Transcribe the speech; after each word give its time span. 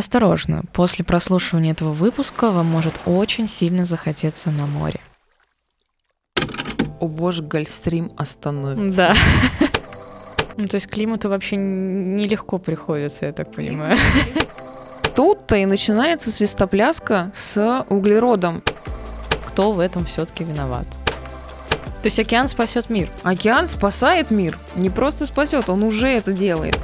Осторожно, 0.00 0.62
после 0.72 1.04
прослушивания 1.04 1.72
этого 1.72 1.92
выпуска 1.92 2.52
вам 2.52 2.64
может 2.64 2.94
очень 3.04 3.46
сильно 3.46 3.84
захотеться 3.84 4.50
на 4.50 4.64
море. 4.64 4.98
О 7.00 7.06
боже, 7.06 7.42
Гольфстрим 7.42 8.10
остановится. 8.16 8.96
Да. 8.96 9.14
Ну, 10.56 10.68
то 10.68 10.76
есть 10.76 10.88
климату 10.88 11.28
вообще 11.28 11.56
нелегко 11.56 12.58
приходится, 12.58 13.26
я 13.26 13.32
так 13.32 13.52
понимаю. 13.52 13.96
Тут-то 15.14 15.56
и 15.56 15.64
начинается 15.66 16.30
свистопляска 16.30 17.30
с 17.34 17.84
углеродом. 17.88 18.62
Кто 19.46 19.72
в 19.72 19.78
этом 19.80 20.06
все-таки 20.06 20.44
виноват? 20.44 20.86
То 22.02 22.06
есть 22.06 22.18
океан 22.18 22.48
спасет 22.48 22.88
мир? 22.90 23.10
Океан 23.22 23.68
спасает 23.68 24.30
мир. 24.30 24.58
Не 24.74 24.88
просто 24.88 25.26
спасет, 25.26 25.68
он 25.68 25.82
уже 25.82 26.08
это 26.08 26.32
делает. 26.32 26.78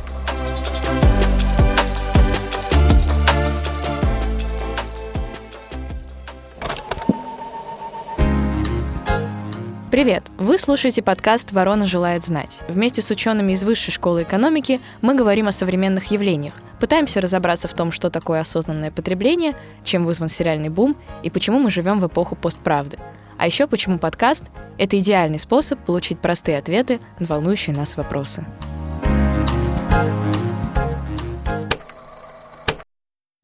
Привет! 9.97 10.25
Вы 10.37 10.59
слушаете 10.59 11.03
подкаст 11.03 11.53
«Ворона 11.53 11.87
желает 11.87 12.23
знать». 12.23 12.61
Вместе 12.69 13.01
с 13.01 13.11
учеными 13.11 13.53
из 13.53 13.65
Высшей 13.65 13.95
школы 13.95 14.25
экономики 14.25 14.79
мы 15.01 15.15
говорим 15.15 15.49
о 15.49 15.53
современных 15.53 16.11
явлениях, 16.11 16.53
пытаемся 16.79 17.23
разобраться 17.23 17.67
в 17.67 17.73
том, 17.73 17.91
что 17.91 18.11
такое 18.11 18.41
осознанное 18.41 18.91
потребление, 18.91 19.55
чем 19.85 20.05
вызван 20.05 20.29
сериальный 20.29 20.69
бум 20.69 20.99
и 21.23 21.31
почему 21.31 21.59
мы 21.59 21.71
живем 21.71 21.99
в 21.99 22.07
эпоху 22.07 22.37
постправды. 22.37 22.99
А 23.39 23.47
еще 23.47 23.67
почему 23.67 23.99
подкаст— 23.99 24.45
это 24.77 24.99
идеальный 24.99 25.39
способ 25.39 25.83
получить 25.83 26.19
простые 26.19 26.59
ответы 26.59 27.01
на 27.19 27.25
волнующие 27.25 27.75
нас 27.75 27.97
вопросы. 27.97 28.45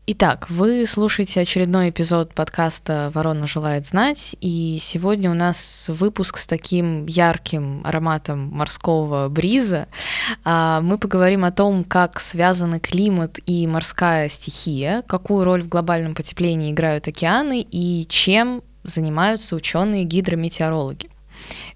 Итак, 0.04 0.50
вы 0.50 0.84
слушаете 0.88 1.42
очередной 1.42 1.90
эпизод 1.90 2.34
подкаста 2.34 3.12
«Ворона 3.14 3.46
желает 3.46 3.86
знать», 3.86 4.34
и 4.40 4.78
сегодня 4.80 5.30
у 5.30 5.34
нас 5.34 5.88
выпуск 5.88 6.38
с 6.38 6.46
таким 6.48 7.06
ярким 7.06 7.82
ароматом 7.84 8.50
морского 8.50 9.28
бриза. 9.28 9.86
А, 10.42 10.80
мы 10.80 10.98
поговорим 10.98 11.44
о 11.44 11.52
том, 11.52 11.84
как 11.84 12.18
связаны 12.18 12.80
климат 12.80 13.38
и 13.46 13.64
морская 13.68 14.28
стихия, 14.28 15.02
какую 15.02 15.44
роль 15.44 15.62
в 15.62 15.68
глобальном 15.68 16.16
потеплении 16.16 16.72
играют 16.72 17.06
океаны 17.06 17.64
и 17.70 18.04
чем 18.08 18.64
занимаются 18.82 19.54
ученые-гидрометеорологи. 19.54 21.10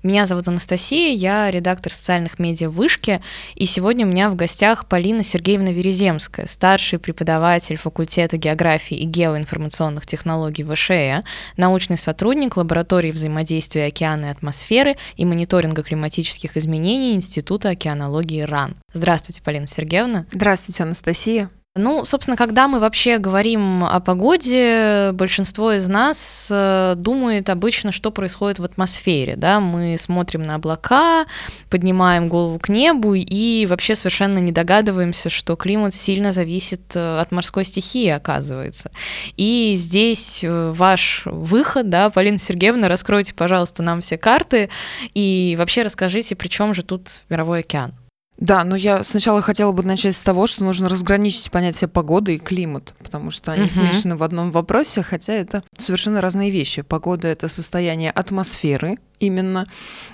Меня 0.03 0.27
зовут 0.27 0.49
Анастасия, 0.49 1.13
я 1.15 1.51
редактор 1.51 1.93
социальных 1.93 2.39
медиа 2.39 2.71
Вышки, 2.71 3.21
и 3.55 3.67
сегодня 3.67 4.07
у 4.07 4.09
меня 4.09 4.31
в 4.31 4.37
гостях 4.37 4.87
Полина 4.87 5.25
Сергеевна 5.25 5.73
Вереземская, 5.73 6.47
старший 6.47 6.99
преподаватель 6.99 7.77
факультета 7.77 8.37
географии 8.37 8.97
и 8.97 9.05
геоинформационных 9.05 10.07
технологий 10.07 10.65
ВШЭ, 10.65 11.25
научный 11.57 11.99
сотрудник 11.99 12.57
лаборатории 12.57 13.11
взаимодействия 13.11 13.87
океана 13.87 14.27
и 14.27 14.29
атмосферы 14.29 14.97
и 15.17 15.25
мониторинга 15.25 15.83
климатических 15.83 16.57
изменений 16.57 17.15
Института 17.15 17.71
океанологии 17.71 18.43
РАН. 18.43 18.77
Здравствуйте, 18.93 19.43
Полина 19.43 19.67
Сергеевна. 19.67 20.27
Здравствуйте, 20.31 20.85
Анастасия. 20.85 21.51
Ну, 21.79 22.07
собственно, 22.07 22.39
когда 22.39 22.69
мы 22.69 22.81
вообще 22.81 23.19
говорим 23.19 23.85
о 23.85 24.01
погоде, 24.01 25.11
большинство 25.13 25.73
из 25.73 25.89
нас 25.89 26.49
э, 26.51 26.95
думает 26.97 27.51
обычно, 27.51 27.93
что 27.93 28.11
происходит 28.11 28.59
в 28.59 28.65
атмосфере, 28.65 29.37
да, 29.37 29.61
мы 29.61 29.97
смотрим 29.99 30.43
на 30.43 30.55
облака, 30.55 31.27
поднимаем 31.69 32.29
голову 32.29 32.59
к 32.59 32.71
небу 32.71 33.15
и 33.15 33.67
вообще 33.67 33.95
совершенно 33.95 34.39
не 34.39 34.53
догадываемся, 34.53 35.29
что 35.29 35.55
климат 35.55 35.95
сильно 35.95 36.33
зависит 36.33 36.97
э, 36.97 37.21
от 37.21 37.31
морской 37.31 37.65
стихии, 37.65 38.09
оказывается. 38.09 38.91
И 39.37 39.75
здесь 39.77 40.43
э, 40.45 40.73
ваш 40.75 41.23
выход, 41.27 41.91
да, 41.91 42.09
Полина 42.09 42.39
Сергеевна, 42.39 42.89
раскройте, 42.89 43.35
пожалуйста, 43.35 43.83
нам 43.83 44.01
все 44.01 44.17
карты 44.17 44.71
и 45.13 45.57
вообще 45.59 45.83
расскажите, 45.83 46.37
при 46.37 46.49
чем 46.49 46.73
же 46.73 46.83
тут 46.83 47.21
мировой 47.29 47.61
океан. 47.61 47.93
Да, 48.39 48.65
но 48.65 48.77
я 48.77 49.03
сначала 49.03 49.41
хотела 49.41 49.73
бы 49.73 49.83
начать 49.83 50.15
с 50.15 50.23
того, 50.23 50.47
что 50.47 50.63
нужно 50.65 50.89
разграничить 50.89 51.51
понятие 51.51 51.89
погоды 51.89 52.35
и 52.35 52.39
климат, 52.39 52.95
потому 53.03 53.31
что 53.31 53.53
они 53.53 53.65
uh-huh. 53.65 53.71
смешаны 53.71 54.17
в 54.17 54.23
одном 54.23 54.53
вопросе, 54.53 55.03
хотя 55.03 55.33
это 55.33 55.63
совершенно 55.79 56.21
разные 56.21 56.51
вещи. 56.51 56.83
Погода 56.83 57.29
это 57.29 57.49
состояние 57.49 58.11
атмосферы 58.11 58.99
именно 59.19 59.65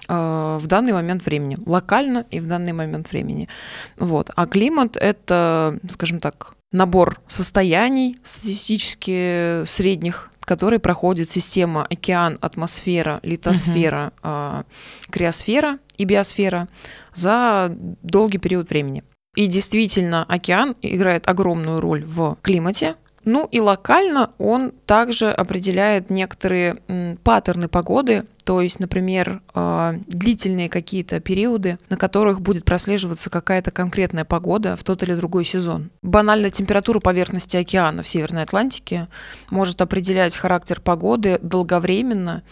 э, 0.08 0.58
в 0.60 0.66
данный 0.68 0.92
момент 0.92 1.26
времени, 1.26 1.58
локально 1.66 2.24
и 2.30 2.38
в 2.38 2.46
данный 2.46 2.72
момент 2.72 3.10
времени. 3.10 3.48
Вот. 3.96 4.30
А 4.36 4.46
климат 4.46 4.96
это, 4.96 5.80
скажем 5.88 6.20
так, 6.20 6.54
набор 6.70 7.20
состояний 7.26 8.16
статистически 8.22 9.64
средних 9.66 10.31
который 10.44 10.78
проходит 10.78 11.30
система 11.30 11.86
океан, 11.88 12.38
атмосфера, 12.40 13.20
литосфера, 13.22 14.12
uh-huh. 14.22 14.64
криосфера 15.10 15.78
и 15.96 16.04
биосфера 16.04 16.68
за 17.14 17.74
долгий 18.02 18.38
период 18.38 18.70
времени. 18.70 19.04
И 19.34 19.46
действительно, 19.46 20.24
океан 20.24 20.76
играет 20.82 21.28
огромную 21.28 21.80
роль 21.80 22.04
в 22.04 22.36
климате, 22.42 22.96
ну 23.24 23.48
и 23.50 23.60
локально 23.60 24.30
он 24.38 24.72
также 24.84 25.30
определяет 25.30 26.10
некоторые 26.10 26.82
паттерны 27.22 27.68
погоды, 27.68 28.26
то 28.44 28.60
есть, 28.60 28.80
например, 28.80 29.40
э, 29.54 29.98
длительные 30.08 30.68
какие-то 30.68 31.20
периоды, 31.20 31.78
на 31.90 31.96
которых 31.96 32.40
будет 32.40 32.64
прослеживаться 32.64 33.30
какая-то 33.30 33.70
конкретная 33.70 34.24
погода 34.24 34.76
в 34.76 34.82
тот 34.82 35.02
или 35.04 35.14
другой 35.14 35.44
сезон. 35.44 35.90
Банально 36.02 36.50
температура 36.50 36.98
поверхности 36.98 37.56
океана 37.56 38.02
в 38.02 38.08
Северной 38.08 38.42
Атлантике 38.42 39.06
может 39.50 39.80
определять 39.80 40.36
характер 40.36 40.80
погоды 40.80 41.38
долговременно. 41.40 42.42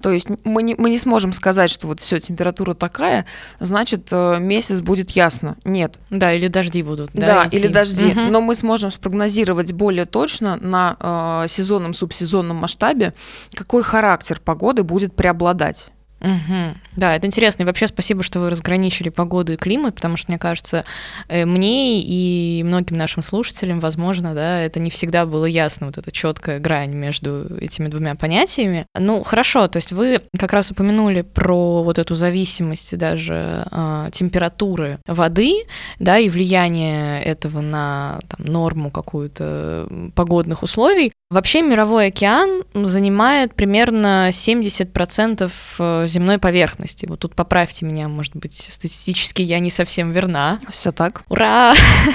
То 0.00 0.12
есть 0.12 0.28
мы 0.44 0.62
не, 0.62 0.76
мы 0.76 0.88
не 0.88 0.98
сможем 0.98 1.32
сказать, 1.32 1.68
что 1.68 1.88
вот 1.88 2.00
все, 2.00 2.20
температура 2.20 2.74
такая, 2.74 3.26
значит, 3.58 4.08
э, 4.12 4.38
месяц 4.38 4.80
будет 4.80 5.10
ясно. 5.10 5.56
Нет. 5.64 5.98
Да, 6.10 6.32
или 6.32 6.46
дожди 6.46 6.82
будут. 6.82 7.10
Да, 7.12 7.44
да 7.44 7.48
или 7.50 7.66
дожди. 7.66 8.12
Угу. 8.12 8.20
Но 8.20 8.40
мы 8.40 8.54
сможем 8.54 8.92
спрогнозировать 8.92 9.72
более 9.72 10.06
точно 10.06 10.56
на 10.56 11.42
э, 11.44 11.48
сезонном, 11.48 11.92
субсезонном 11.92 12.56
масштабе, 12.56 13.14
какой 13.54 13.82
характер 13.82 14.40
погоды 14.42 14.84
будет 14.84 15.14
преобладать 15.14 15.39
обладать. 15.40 15.90
Угу. 16.20 16.76
Да, 16.96 17.16
это 17.16 17.26
интересно. 17.26 17.62
И 17.62 17.66
вообще 17.66 17.86
спасибо, 17.86 18.22
что 18.22 18.40
вы 18.40 18.50
разграничили 18.50 19.08
погоду 19.08 19.54
и 19.54 19.56
климат, 19.56 19.94
потому 19.94 20.18
что, 20.18 20.30
мне 20.30 20.38
кажется, 20.38 20.84
э, 21.28 21.46
мне 21.46 22.02
и 22.02 22.62
многим 22.62 22.98
нашим 22.98 23.22
слушателям, 23.22 23.80
возможно, 23.80 24.34
да, 24.34 24.60
это 24.60 24.80
не 24.80 24.90
всегда 24.90 25.24
было 25.24 25.46
ясно, 25.46 25.86
вот 25.86 25.96
эта 25.96 26.12
четкая 26.12 26.58
грань 26.58 26.92
между 26.92 27.46
этими 27.58 27.88
двумя 27.88 28.16
понятиями. 28.16 28.84
Ну, 28.98 29.22
хорошо, 29.22 29.66
то 29.68 29.78
есть 29.78 29.92
вы 29.92 30.20
как 30.38 30.52
раз 30.52 30.70
упомянули 30.70 31.22
про 31.22 31.82
вот 31.82 31.98
эту 31.98 32.14
зависимость 32.14 32.98
даже 32.98 33.64
э, 33.70 34.10
температуры 34.12 34.98
воды, 35.06 35.64
да, 35.98 36.18
и 36.18 36.28
влияние 36.28 37.22
этого 37.22 37.62
на 37.62 38.20
там, 38.28 38.44
норму 38.44 38.90
какую-то 38.90 39.88
погодных 40.14 40.62
условий. 40.62 41.12
Вообще 41.30 41.62
мировой 41.62 42.08
океан 42.08 42.64
занимает 42.74 43.54
примерно 43.54 44.30
70% 44.30 45.52
э, 45.78 46.06
земной 46.08 46.38
поверхности. 46.38 47.06
Вот 47.06 47.20
тут 47.20 47.36
поправьте 47.36 47.86
меня, 47.86 48.08
может 48.08 48.34
быть, 48.34 48.56
статистически 48.56 49.40
я 49.40 49.60
не 49.60 49.70
совсем 49.70 50.10
верна. 50.10 50.58
Все 50.68 50.90
так. 50.90 51.22
Ура! 51.28 51.72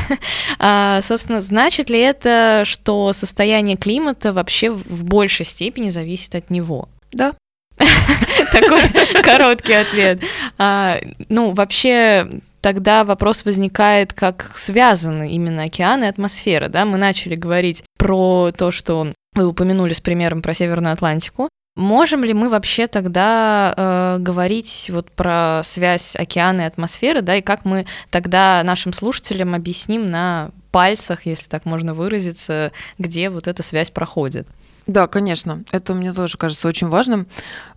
а, 0.59 1.01
собственно, 1.01 1.39
значит 1.39 1.89
ли 1.89 1.97
это, 1.97 2.63
что 2.65 3.13
состояние 3.13 3.77
климата 3.77 4.33
вообще 4.33 4.69
в 4.69 5.05
большей 5.05 5.45
степени 5.45 5.87
зависит 5.87 6.35
от 6.35 6.49
него? 6.49 6.89
Да. 7.13 7.35
Такой 8.51 8.81
короткий 9.23 9.75
ответ. 9.75 10.19
А, 10.57 10.99
ну, 11.29 11.53
вообще, 11.53 12.29
тогда 12.65 13.03
вопрос 13.03 13.45
возникает, 13.45 14.13
как 14.13 14.51
связаны 14.55 15.31
именно 15.31 15.65
океан 15.65 16.03
и 16.03 16.07
атмосфера, 16.07 16.67
да? 16.67 16.83
Мы 16.83 16.97
начали 16.97 17.35
говорить 17.35 17.83
про 17.95 18.51
то, 18.57 18.71
что 18.71 19.13
вы 19.35 19.45
упомянули 19.45 19.93
с 19.93 20.01
примером 20.01 20.41
про 20.41 20.55
Северную 20.55 20.93
Атлантику. 20.93 21.47
Можем 21.75 22.23
ли 22.23 22.33
мы 22.33 22.49
вообще 22.49 22.87
тогда 22.87 23.71
э, 23.77 24.17
говорить 24.19 24.89
вот 24.91 25.11
про 25.11 25.61
связь 25.63 26.15
океана 26.15 26.61
и 26.61 26.63
атмосферы, 26.63 27.21
да, 27.21 27.35
и 27.35 27.43
как 27.43 27.65
мы 27.65 27.85
тогда 28.09 28.63
нашим 28.65 28.93
слушателям 28.93 29.53
объясним 29.53 30.09
на 30.09 30.49
пальцах, 30.71 31.27
если 31.27 31.47
так 31.47 31.65
можно 31.65 31.93
выразиться, 31.93 32.71
где 32.97 33.29
вот 33.29 33.47
эта 33.47 33.61
связь 33.61 33.91
проходит? 33.91 34.47
Да, 34.87 35.07
конечно. 35.07 35.63
Это 35.71 35.93
мне 35.95 36.13
тоже 36.13 36.37
кажется 36.37 36.67
очень 36.67 36.87
важным, 36.87 37.27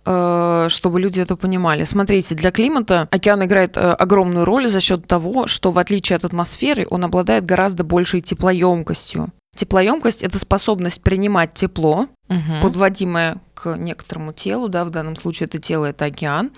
э, 0.05 0.67
чтобы 0.69 0.99
люди 0.99 1.19
это 1.19 1.35
понимали. 1.35 1.83
Смотрите, 1.83 2.35
для 2.35 2.51
климата 2.51 3.07
океан 3.09 3.43
играет 3.43 3.77
э, 3.77 3.79
огромную 3.79 4.45
роль 4.45 4.67
за 4.67 4.79
счет 4.79 5.07
того, 5.07 5.47
что 5.47 5.71
в 5.71 5.79
отличие 5.79 6.17
от 6.17 6.25
атмосферы 6.25 6.85
он 6.89 7.03
обладает 7.03 7.45
гораздо 7.45 7.83
большей 7.83 8.21
теплоемкостью. 8.21 9.31
Теплоемкость 9.55 10.23
это 10.23 10.37
способность 10.39 11.01
принимать 11.01 11.53
тепло, 11.53 12.07
угу. 12.29 12.61
подводимое 12.61 13.41
к 13.55 13.75
некоторому 13.75 14.31
телу, 14.31 14.69
да, 14.69 14.85
в 14.85 14.89
данном 14.89 15.15
случае 15.15 15.47
это 15.47 15.59
тело 15.59 15.85
это 15.85 16.05
океан. 16.05 16.51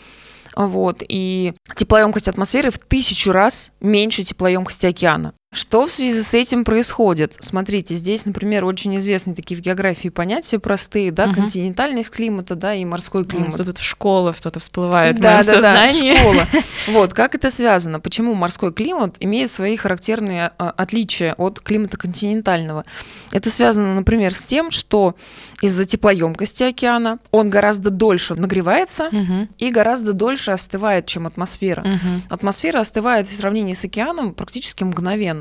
Вот, 0.56 1.02
и 1.08 1.54
теплоемкость 1.78 2.28
атмосферы 2.28 2.72
в 2.72 2.78
тысячу 2.78 3.32
раз 3.32 3.72
меньше 3.80 4.24
теплоемкости 4.24 4.86
океана. 4.86 5.34
Что 5.54 5.86
в 5.86 5.92
связи 5.92 6.22
с 6.22 6.34
этим 6.34 6.64
происходит? 6.64 7.36
Смотрите, 7.42 7.96
здесь, 7.96 8.26
например, 8.26 8.64
очень 8.64 8.98
известные 9.00 9.36
такие 9.36 9.58
в 9.58 9.62
географии 9.62 10.08
понятия 10.08 10.60
простые, 10.60 11.12
да, 11.12 11.26
Мгм. 11.26 11.36
континентальность 11.36 12.10
климата, 12.10 12.56
да, 12.56 12.74
и 12.74 12.86
морской 12.86 13.26
климат. 13.26 13.58
Тут 13.58 13.68
это 13.68 13.82
школа, 13.82 14.34
что-то 14.34 14.62
всплывает 14.62 15.20
в 15.20 15.22
да, 15.22 15.32
моем 15.42 15.46
да, 15.46 15.52
да, 15.52 15.62
сознании. 15.62 16.16
школа. 16.16 16.48
Вот, 16.88 17.14
как 17.14 17.36
это 17.36 17.52
связано? 17.52 18.00
Почему 18.00 18.34
морской 18.34 18.72
климат 18.74 19.18
имеет 19.20 19.52
свои 19.52 19.76
характерные 19.76 20.52
а, 20.58 20.70
отличия 20.72 21.34
от 21.38 21.60
климата 21.60 21.98
континентального? 21.98 22.86
Это 23.34 23.50
связано, 23.50 23.94
например, 23.94 24.34
с 24.34 24.44
тем, 24.44 24.72
что 24.72 25.16
из-за 25.62 25.86
теплоемкости 25.86 26.64
океана 26.64 27.20
он 27.30 27.50
гораздо 27.50 27.90
дольше 27.92 28.36
нагревается 28.36 29.10
Мгм, 29.12 29.50
и 29.58 29.70
гораздо 29.70 30.14
дольше 30.14 30.52
остывает, 30.52 31.06
чем 31.08 31.28
атмосфера. 31.28 31.82
мгм. 31.84 32.24
Атмосфера 32.30 32.80
остывает 32.80 33.28
в 33.28 33.38
сравнении 33.38 33.74
с 33.74 33.84
океаном 33.84 34.34
практически 34.34 34.84
мгновенно. 34.86 35.41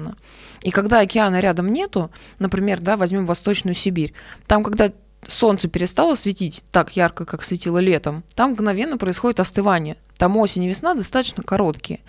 И 0.62 0.70
когда 0.70 1.00
океана 1.00 1.40
рядом 1.40 1.72
нету, 1.72 2.10
например, 2.38 2.80
да, 2.80 2.96
возьмем 2.96 3.26
Восточную 3.26 3.74
Сибирь, 3.74 4.12
там, 4.46 4.62
когда 4.62 4.92
солнце 5.26 5.68
перестало 5.68 6.14
светить 6.14 6.62
так 6.70 6.96
ярко, 6.96 7.24
как 7.24 7.42
светило 7.42 7.78
летом, 7.78 8.24
там 8.34 8.52
мгновенно 8.52 8.98
происходит 8.98 9.40
остывание. 9.40 9.96
Там 10.16 10.36
осень 10.36 10.64
и 10.64 10.68
весна 10.68 10.94
достаточно 10.94 11.42
короткие. 11.42 12.00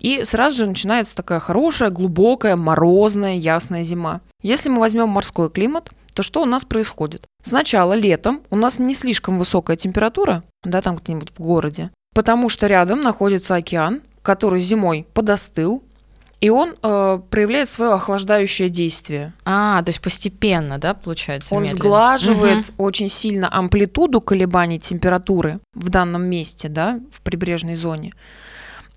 И 0.00 0.24
сразу 0.24 0.58
же 0.58 0.66
начинается 0.66 1.16
такая 1.16 1.40
хорошая, 1.40 1.90
глубокая, 1.90 2.56
морозная, 2.56 3.36
ясная 3.36 3.84
зима. 3.84 4.20
Если 4.42 4.68
мы 4.68 4.80
возьмем 4.80 5.08
морской 5.08 5.50
климат, 5.50 5.90
то 6.14 6.22
что 6.22 6.42
у 6.42 6.46
нас 6.46 6.64
происходит? 6.64 7.24
Сначала 7.42 7.94
летом 7.94 8.42
у 8.50 8.56
нас 8.56 8.78
не 8.78 8.94
слишком 8.94 9.38
высокая 9.38 9.76
температура, 9.76 10.44
да, 10.62 10.80
там 10.80 10.96
где-нибудь 10.96 11.32
в 11.36 11.40
городе, 11.40 11.90
потому 12.14 12.48
что 12.48 12.66
рядом 12.66 13.00
находится 13.00 13.56
океан, 13.56 14.02
который 14.22 14.60
зимой 14.60 15.06
подостыл, 15.12 15.82
и 16.44 16.50
он 16.50 16.74
э, 16.82 17.20
проявляет 17.30 17.70
свое 17.70 17.94
охлаждающее 17.94 18.68
действие. 18.68 19.32
А, 19.46 19.82
то 19.82 19.88
есть 19.88 20.02
постепенно, 20.02 20.76
да, 20.76 20.92
получается? 20.92 21.54
Он 21.54 21.62
медленно? 21.62 21.78
сглаживает 21.78 22.68
Мгм. 22.68 22.74
очень 22.76 23.08
сильно 23.08 23.48
амплитуду 23.50 24.20
колебаний 24.20 24.78
температуры 24.78 25.60
в 25.72 25.88
данном 25.88 26.26
месте, 26.26 26.68
да, 26.68 27.00
в 27.10 27.22
прибрежной 27.22 27.76
зоне. 27.76 28.12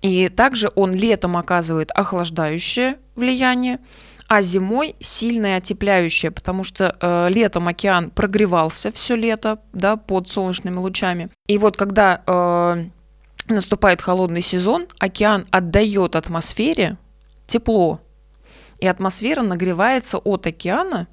И 0.02 0.28
также 0.28 0.70
он 0.74 0.92
летом 0.92 1.38
оказывает 1.38 1.90
охлаждающее 1.94 2.98
влияние, 3.16 3.78
а 4.26 4.42
зимой 4.42 4.94
сильное 5.00 5.56
отепляющее, 5.56 6.30
потому 6.30 6.64
что 6.64 6.96
э, 7.00 7.28
летом 7.30 7.66
океан 7.66 8.10
прогревался 8.10 8.92
все 8.92 9.16
лето, 9.16 9.60
да, 9.72 9.96
под 9.96 10.28
солнечными 10.28 10.76
лучами. 10.76 11.30
И 11.46 11.56
вот 11.56 11.78
когда 11.78 12.20
э, 12.26 12.84
наступает 13.48 14.02
холодный 14.02 14.42
сезон, 14.42 14.86
океан 14.98 15.46
отдает 15.50 16.14
атмосфере 16.14 16.98
тепло, 17.48 18.00
и 18.78 18.86
атмосфера 18.86 19.42
нагревается 19.42 20.18
от 20.18 20.46
океана 20.46 21.08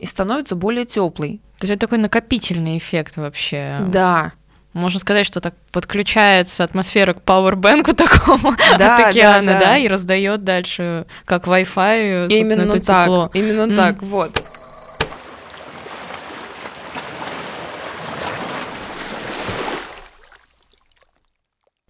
и 0.00 0.06
становится 0.06 0.56
более 0.56 0.84
теплой. 0.86 1.40
То 1.60 1.66
есть 1.66 1.72
это 1.76 1.86
такой 1.86 1.98
накопительный 1.98 2.76
эффект 2.78 3.16
вообще. 3.16 3.76
Да, 3.88 4.32
Можно 4.72 4.98
сказать, 5.00 5.24
что 5.24 5.40
так 5.40 5.54
подключается 5.72 6.62
атмосфера 6.64 7.14
к 7.14 7.22
пауэрбэнку 7.22 7.92
такому 7.94 8.54
Да, 8.78 8.96
от 8.96 9.06
океана, 9.06 9.52
да, 9.52 9.58
да, 9.60 9.64
да. 9.66 9.76
и 9.78 9.88
раздает 9.88 10.44
дальше, 10.44 11.06
как 11.24 11.46
Wi-Fi, 11.46 12.28
именно 12.28 12.78
так, 12.80 13.04
тепло. 13.04 13.30
именно 13.32 13.62
М. 13.62 13.74
так, 13.76 14.02
вот. 14.02 14.42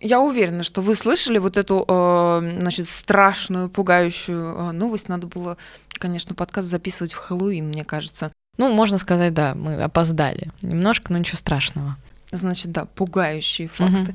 Я 0.00 0.20
уверена, 0.20 0.62
что 0.62 0.82
вы 0.82 0.94
слышали 0.94 1.38
вот 1.38 1.56
эту, 1.56 1.84
э, 1.88 2.56
значит, 2.60 2.86
страшную, 2.86 3.70
пугающую 3.70 4.54
э, 4.54 4.72
новость. 4.72 5.08
Надо 5.08 5.26
было, 5.26 5.56
конечно, 5.88 6.34
подкаст 6.34 6.68
записывать 6.68 7.14
в 7.14 7.16
Хэллоуин, 7.16 7.68
мне 7.68 7.82
кажется. 7.82 8.30
Ну, 8.58 8.70
можно 8.70 8.98
сказать, 8.98 9.32
да, 9.32 9.54
мы 9.54 9.82
опоздали 9.82 10.50
немножко, 10.60 11.12
но 11.12 11.18
ничего 11.18 11.38
страшного. 11.38 11.96
Значит, 12.30 12.72
да, 12.72 12.84
пугающие 12.84 13.68
факты. 13.68 14.14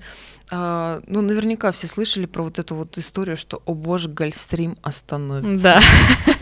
А, 0.54 1.02
ну, 1.08 1.22
наверняка 1.22 1.72
все 1.72 1.88
слышали 1.88 2.26
про 2.26 2.44
вот 2.44 2.60
эту 2.60 2.76
вот 2.76 2.98
историю, 2.98 3.38
что, 3.38 3.62
о 3.66 3.74
боже, 3.74 4.10
Гольфстрим 4.10 4.78
остановится. 4.82 5.64
Да, 5.64 5.82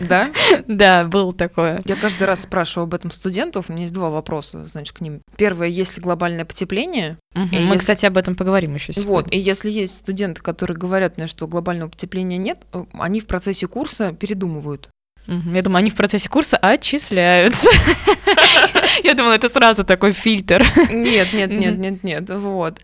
Да? 0.00 0.30
да, 0.66 1.04
было 1.04 1.32
такое. 1.32 1.80
Я 1.84 1.94
каждый 1.94 2.24
раз 2.24 2.42
спрашиваю 2.42 2.84
об 2.84 2.94
этом 2.94 3.10
студентов. 3.12 3.66
У 3.68 3.72
меня 3.72 3.82
есть 3.82 3.94
два 3.94 4.10
вопроса, 4.10 4.64
значит, 4.66 4.96
к 4.96 5.00
ним. 5.00 5.20
Первое, 5.36 5.68
есть 5.68 5.96
ли 5.96 6.02
глобальное 6.02 6.44
потепление? 6.44 7.18
Мы, 7.34 7.48
если- 7.52 7.78
кстати, 7.78 8.06
об 8.06 8.16
этом 8.16 8.34
поговорим 8.34 8.74
еще 8.74 8.92
сегодня. 8.92 9.10
Вот. 9.24 9.32
И 9.32 9.38
если 9.38 9.70
есть 9.70 10.00
студенты, 10.00 10.42
которые 10.42 10.76
говорят 10.76 11.16
мне, 11.16 11.28
что 11.28 11.46
глобального 11.46 11.88
потепления 11.90 12.36
нет, 12.38 12.58
э, 12.72 12.84
они 12.94 13.20
в 13.20 13.26
процессе 13.26 13.68
курса 13.68 14.12
передумывают. 14.12 14.88
Я 15.26 15.62
думаю, 15.62 15.78
они 15.82 15.90
в 15.90 15.94
процессе 15.94 16.28
курса 16.28 16.56
отчисляются. 16.56 17.70
Я 19.04 19.14
думала, 19.14 19.34
это 19.34 19.48
сразу 19.48 19.84
такой 19.84 20.12
фильтр. 20.12 20.64
Нет, 20.90 21.32
нет, 21.32 21.50
нет, 21.50 21.78
нет, 21.78 22.02
нет. 22.02 22.30
Вот. 22.30 22.78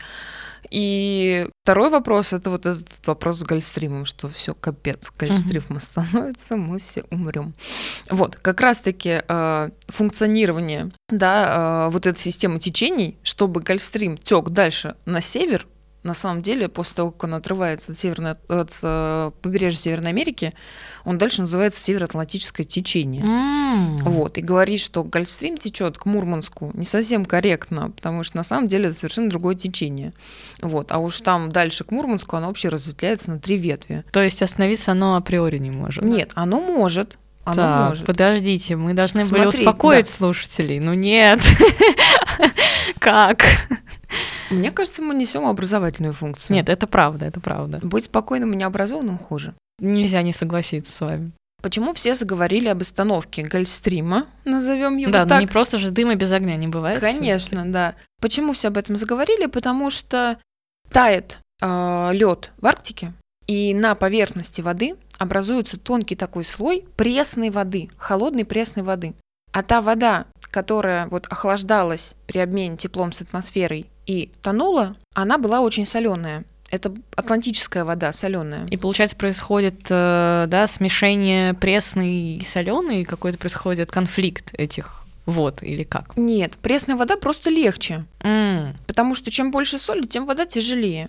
И 0.71 1.49
второй 1.65 1.91
вопрос 1.91 2.33
это 2.33 2.51
вот 2.51 2.67
этот 2.67 3.07
вопрос 3.07 3.37
с 3.37 3.45
Гольфстримом, 3.45 4.07
что 4.07 4.29
все 4.29 4.55
капец, 4.55 5.11
Гольфстрим 5.19 5.65
остановится, 5.77 6.57
мы 6.57 6.79
все 6.79 7.05
умрем. 7.11 7.55
Вот, 8.11 8.37
как 8.37 8.61
раз-таки 8.61 9.23
э, 9.27 9.71
функционирование, 9.89 10.93
да, 11.09 11.87
э, 11.87 11.91
вот 11.91 12.07
этой 12.07 12.21
системы 12.21 12.59
течений, 12.59 13.17
чтобы 13.23 13.61
Гольфстрим 13.61 14.17
тек 14.17 14.49
дальше 14.51 14.97
на 15.05 15.21
север, 15.21 15.67
на 16.07 16.15
самом 16.15 16.43
деле, 16.43 16.69
после 16.69 16.97
того, 16.97 17.11
как 17.11 17.25
он 17.25 17.35
отрывается 17.35 17.93
от, 17.93 17.99
северной, 17.99 18.33
от 18.49 18.79
э, 18.83 19.31
побережья 19.43 19.79
Северной 19.79 20.11
Америки, 20.11 20.53
он 21.05 21.19
дальше 21.19 21.43
называется 21.43 21.81
Североатлантическое 21.81 22.65
течение. 22.65 23.23
М. 23.23 23.97
Вот, 23.99 24.39
и 24.39 24.41
говорить, 24.41 24.81
что 24.81 25.05
Гольфстрим 25.05 25.59
течет 25.59 25.99
к 25.99 26.07
Мурманску, 26.07 26.71
не 26.75 26.85
совсем 26.85 27.25
корректно, 27.25 27.91
потому 27.91 28.25
что 28.25 28.37
на 28.37 28.45
самом 28.45 28.69
деле 28.69 28.87
это 28.89 28.97
совершенно 28.97 29.29
другое 29.29 29.55
течение. 29.55 30.13
Вот, 30.63 30.93
а 30.93 30.99
уж 30.99 31.21
там 31.21 31.51
дальше 31.51 31.85
к 31.85 31.91
Мурманску 31.91 32.37
оно 32.37 32.47
вообще 32.47 32.69
разветвляется 32.69 33.33
на 33.33 33.39
три 33.39 33.57
ветви. 33.59 34.05
То 34.13 34.23
есть 34.23 34.43
остановиться 34.43 34.93
оно 34.93 35.17
априори 35.17 35.59
не 35.59 35.71
может. 35.71 36.05
Нет, 36.05 36.31
оно 36.35 36.61
может. 36.61 37.19
Оно 37.45 37.57
так, 37.57 37.89
может. 37.91 38.07
подождите, 38.07 38.75
мы 38.75 38.93
должны 38.93 39.25
были 39.25 39.43
Смотри, 39.43 39.61
успокоить 39.61 40.07
да. 40.07 40.11
слушателей. 40.11 40.81
Ну 40.81 40.95
нет. 40.95 41.41
Как? 42.99 43.45
Мне 44.51 44.71
кажется, 44.71 45.03
мы 45.03 45.15
несем 45.15 45.47
образовательную 45.47 46.13
функцию. 46.13 46.55
Нет, 46.57 46.69
это 46.69 46.87
правда, 46.87 47.27
это 47.27 47.41
правда. 47.41 47.81
Быть 47.83 48.05
спокойным 48.05 48.53
и 48.53 48.57
необразованным 48.57 49.19
хуже. 49.19 49.55
Нельзя 49.79 50.23
не 50.23 50.33
согласиться 50.33 50.93
с 50.93 51.01
вами. 51.01 51.33
Почему 51.63 51.95
все 51.95 52.15
заговорили 52.15 52.69
об 52.69 52.83
остановке 52.83 53.43
Гольфстрима, 53.43 54.27
назовем 54.45 54.99
его 54.99 55.11
да, 55.11 55.25
но 55.25 55.29
так? 55.31 55.41
не 55.41 55.47
просто 55.47 55.79
же 55.79 55.91
дыма 55.91 56.15
без 56.15 56.31
огня 56.31 56.57
не 56.57 56.69
бывает. 56.69 57.01
Конечно, 57.01 57.65
да. 57.67 57.95
Почему 58.21 58.53
все 58.53 58.69
об 58.69 58.77
этом 58.77 58.97
заговорили? 58.97 59.47
Потому 59.47 59.91
что 59.91 60.39
тает 60.91 61.41
лед 61.61 62.53
в 62.59 62.67
Арктике, 62.67 63.15
и 63.47 63.75
на 63.75 63.95
поверхности 63.95 64.61
воды 64.61 64.97
образуется 65.19 65.79
тонкий 65.79 66.15
такой 66.15 66.45
слой 66.45 66.85
пресной 66.97 67.51
воды, 67.51 67.89
холодной 67.97 68.45
пресной 68.45 68.85
воды. 68.85 69.15
А 69.53 69.63
та 69.63 69.81
вода, 69.81 70.27
которая 70.51 71.09
вот 71.09 71.27
охлаждалась 71.29 72.15
при 72.27 72.39
обмене 72.39 72.77
теплом 72.77 73.13
с 73.13 73.23
атмосферой 73.23 73.87
и 74.07 74.31
тонула, 74.43 74.97
она 75.15 75.39
была 75.39 75.61
очень 75.61 75.87
соленая. 75.87 76.45
Это 76.71 76.93
атлантическая 77.15 77.85
вода, 77.85 78.13
соленая. 78.13 78.67
И 78.67 78.77
получается 78.77 79.17
происходит, 79.17 79.87
э, 79.89 80.47
да, 80.49 80.67
смешение 80.67 81.55
пресной 81.55 82.09
и 82.39 82.43
соленой, 82.43 83.05
какой-то 83.05 83.39
происходит 83.39 83.93
конфликт 83.93 84.53
этих 84.55 85.05
вод 85.27 85.63
или 85.63 85.85
как? 85.85 86.17
Нет, 86.17 86.57
пресная 86.63 86.97
вода 86.97 87.17
просто 87.17 87.51
легче. 87.51 88.05
М, 88.21 88.75
Потому 88.87 89.15
что 89.15 89.31
чем 89.31 89.51
больше 89.51 89.79
соли, 89.79 90.07
тем 90.07 90.27
вода 90.27 90.47
тяжелее. 90.47 91.09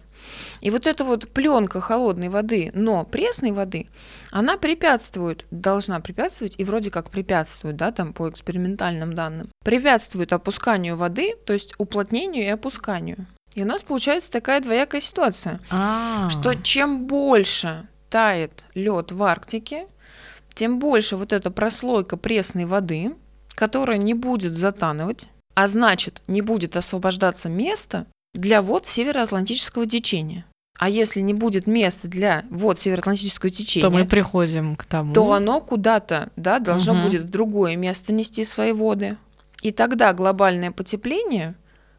И 0.61 0.69
вот 0.69 0.87
эта 0.87 1.03
вот 1.03 1.29
пленка 1.29 1.81
холодной 1.81 2.29
воды, 2.29 2.71
но 2.73 3.03
пресной 3.03 3.51
воды, 3.51 3.87
она 4.31 4.57
препятствует, 4.57 5.45
должна 5.51 5.99
препятствовать, 5.99 6.55
и 6.57 6.63
вроде 6.63 6.91
как 6.91 7.09
препятствует, 7.09 7.75
да, 7.75 7.91
там 7.91 8.13
по 8.13 8.29
экспериментальным 8.29 9.13
данным, 9.13 9.49
препятствует 9.63 10.33
опусканию 10.33 10.95
воды, 10.95 11.35
то 11.45 11.53
есть 11.53 11.73
уплотнению 11.77 12.43
и 12.45 12.49
опусканию. 12.49 13.25
И 13.55 13.63
у 13.63 13.65
нас 13.65 13.81
получается 13.81 14.31
такая 14.31 14.61
двоякая 14.61 15.01
ситуация, 15.01 15.59
а, 15.71 16.29
что 16.29 16.53
чем 16.53 17.07
больше 17.07 17.87
тает 18.09 18.63
лед 18.75 19.11
в 19.11 19.23
Арктике, 19.23 19.87
тем 20.53 20.79
больше 20.79 21.15
вот 21.15 21.33
эта 21.33 21.51
прослойка 21.51 22.17
пресной 22.17 22.65
воды, 22.65 23.15
которая 23.55 23.97
не 23.97 24.13
будет 24.13 24.55
затанывать, 24.55 25.27
а 25.55 25.67
значит, 25.67 26.21
не 26.27 26.41
будет 26.41 26.77
освобождаться 26.77 27.49
место 27.49 28.05
для 28.37 28.61
вод 28.61 28.85
североатлантического 28.85 29.85
течения. 29.85 30.45
А 30.79 30.89
если 30.89 31.21
не 31.21 31.33
будет 31.33 31.65
места 31.65 32.07
для 32.07 32.45
вод 32.51 32.79
североатлантического 32.79 33.49
течения, 33.49 33.81
то 33.89 33.93
мы 33.93 34.05
приходим 34.05 34.75
к 34.75 34.85
тому. 34.85 35.13
то 35.13 35.33
оно 35.33 35.59
куда-то 35.59 36.29
да, 36.35 36.59
должно 36.59 36.93
Мгм. 36.93 37.03
будет 37.03 37.23
в 37.23 37.29
другое 37.29 37.75
место 37.75 38.13
нести 38.13 38.45
свои 38.45 38.71
воды. 38.73 39.17
И 39.63 39.71
тогда 39.71 40.13
глобальное 40.13 40.71
потепление 40.71 41.55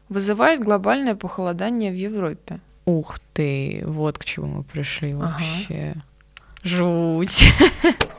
вызывает 0.07 0.63
глобальное 0.63 1.15
похолодание 1.15 1.91
в 1.91 1.95
Европе. 1.95 2.61
Ух 2.85 3.19
ты, 3.33 3.83
вот 3.85 4.17
к 4.17 4.23
чему 4.23 4.47
мы 4.47 4.63
пришли 4.63 5.11
Ага. 5.11 5.35
вообще. 5.37 5.95
Жуть. 6.63 7.43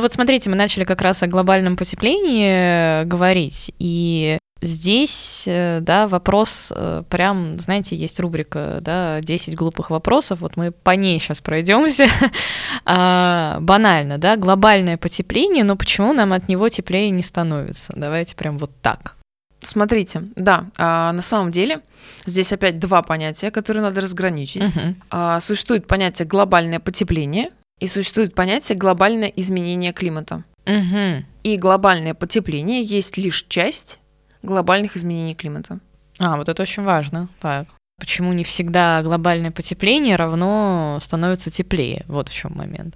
Ну 0.00 0.04
вот 0.04 0.14
смотрите, 0.14 0.48
мы 0.48 0.56
начали 0.56 0.84
как 0.84 1.02
раз 1.02 1.22
о 1.22 1.26
глобальном 1.26 1.76
потеплении 1.76 3.04
говорить, 3.04 3.70
и 3.78 4.38
Здесь, 4.62 5.44
э, 5.46 5.80
да, 5.80 6.06
вопрос 6.06 6.70
э, 6.74 7.02
прям, 7.08 7.58
знаете, 7.58 7.96
есть 7.96 8.20
рубрика, 8.20 8.78
да, 8.82 9.20
10 9.20 9.54
глупых 9.54 9.90
вопросов, 9.90 10.40
вот 10.40 10.56
мы 10.56 10.70
по 10.70 10.90
ней 10.90 11.18
сейчас 11.18 11.40
пройдемся. 11.40 12.06
а, 12.84 13.58
банально, 13.60 14.18
да, 14.18 14.36
глобальное 14.36 14.98
потепление, 14.98 15.64
но 15.64 15.76
почему 15.76 16.12
нам 16.12 16.34
от 16.34 16.48
него 16.48 16.68
теплее 16.68 17.08
не 17.10 17.22
становится? 17.22 17.94
Давайте 17.96 18.36
прям 18.36 18.58
вот 18.58 18.70
так. 18.82 19.16
Смотрите, 19.62 20.24
да, 20.36 20.66
а, 20.76 21.12
на 21.12 21.22
самом 21.22 21.50
деле 21.50 21.80
здесь 22.26 22.52
опять 22.52 22.78
два 22.78 23.00
понятия, 23.02 23.50
которые 23.50 23.82
надо 23.82 24.00
разграничить. 24.02 24.62
А, 25.10 25.40
существует 25.40 25.86
понятие 25.86 26.28
глобальное 26.28 26.80
потепление 26.80 27.50
и 27.80 27.86
существует 27.86 28.34
понятие 28.34 28.78
глобальное 28.78 29.28
изменение 29.28 29.92
климата. 29.92 30.44
Мгм. 30.66 31.26
И 31.42 31.56
глобальное 31.56 32.14
потепление 32.14 32.82
есть 32.82 33.16
лишь 33.16 33.46
часть 33.48 33.98
глобальных 34.42 34.96
изменений 34.96 35.34
климата. 35.34 35.80
А, 36.18 36.36
вот 36.36 36.48
это 36.48 36.62
очень 36.62 36.84
важно. 36.84 37.28
Так. 37.40 37.66
Почему 37.98 38.32
не 38.32 38.44
всегда 38.44 39.02
глобальное 39.02 39.50
потепление 39.50 40.16
равно 40.16 40.98
становится 41.02 41.50
теплее? 41.50 42.04
Вот 42.06 42.28
в 42.28 42.34
чем 42.34 42.52
момент. 42.54 42.94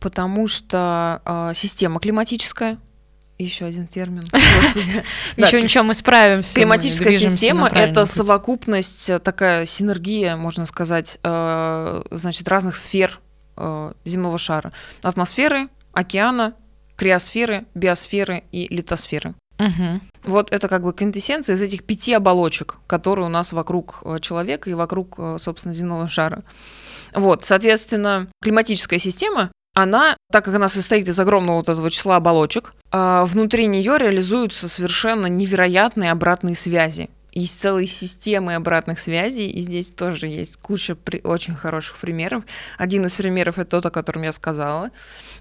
Потому 0.00 0.48
что 0.48 1.20
а, 1.24 1.54
система 1.54 2.00
климатическая, 2.00 2.78
еще 3.38 3.66
один 3.66 3.86
термин. 3.86 4.22
Да, 5.36 5.46
Ничего, 5.46 5.60
ничего, 5.60 5.84
мы 5.84 5.94
справимся. 5.94 6.54
Климатическая 6.54 7.12
система 7.12 7.68
это 7.68 8.06
совокупность, 8.06 9.10
э, 9.10 9.18
такая 9.18 9.64
синергия, 9.64 10.36
можно 10.36 10.66
сказать, 10.66 11.18
э, 11.22 12.02
значит, 12.10 12.48
разных 12.48 12.76
сфер 12.76 13.20
э, 13.56 13.92
земного 14.04 14.38
шара: 14.38 14.72
атмосферы, 15.02 15.68
океана, 15.92 16.54
криосферы, 16.96 17.66
биосферы 17.74 18.44
и 18.52 18.72
литосферы. 18.74 19.34
Мгм. 19.58 20.02
Вот 20.24 20.52
это 20.52 20.68
как 20.68 20.82
бы 20.82 20.92
квинтэссенция 20.92 21.56
из 21.56 21.62
этих 21.62 21.84
пяти 21.84 22.14
оболочек, 22.14 22.78
которые 22.86 23.26
у 23.26 23.28
нас 23.28 23.52
вокруг 23.52 24.02
э, 24.04 24.18
человека 24.20 24.70
и 24.70 24.74
вокруг, 24.74 25.16
э, 25.18 25.36
собственно, 25.38 25.74
земного 25.74 26.08
шара. 26.08 26.42
Вот, 27.14 27.44
соответственно, 27.44 28.28
климатическая 28.42 28.98
система, 28.98 29.50
она, 29.74 30.16
так 30.30 30.44
как 30.44 30.54
она 30.54 30.68
состоит 30.68 31.08
из 31.08 31.18
огромного 31.18 31.56
вот 31.56 31.68
этого 31.68 31.90
числа 31.90 32.16
оболочек, 32.16 32.74
а, 32.90 33.24
внутри 33.24 33.66
нее 33.66 33.96
реализуются 33.98 34.68
совершенно 34.68 35.26
невероятные 35.26 36.10
обратные 36.10 36.54
связи. 36.54 37.08
Есть 37.32 37.60
целые 37.60 37.86
системы 37.86 38.54
обратных 38.54 38.98
связей, 39.00 39.48
и 39.48 39.60
здесь 39.60 39.90
тоже 39.90 40.26
есть 40.26 40.58
куча 40.58 40.94
при- 40.94 41.20
очень 41.24 41.54
хороших 41.54 41.96
примеров. 41.98 42.44
Один 42.78 43.06
из 43.06 43.14
примеров 43.14 43.58
это 43.58 43.70
тот, 43.70 43.86
о 43.86 43.90
котором 43.90 44.22
я 44.22 44.32
сказала. 44.32 44.90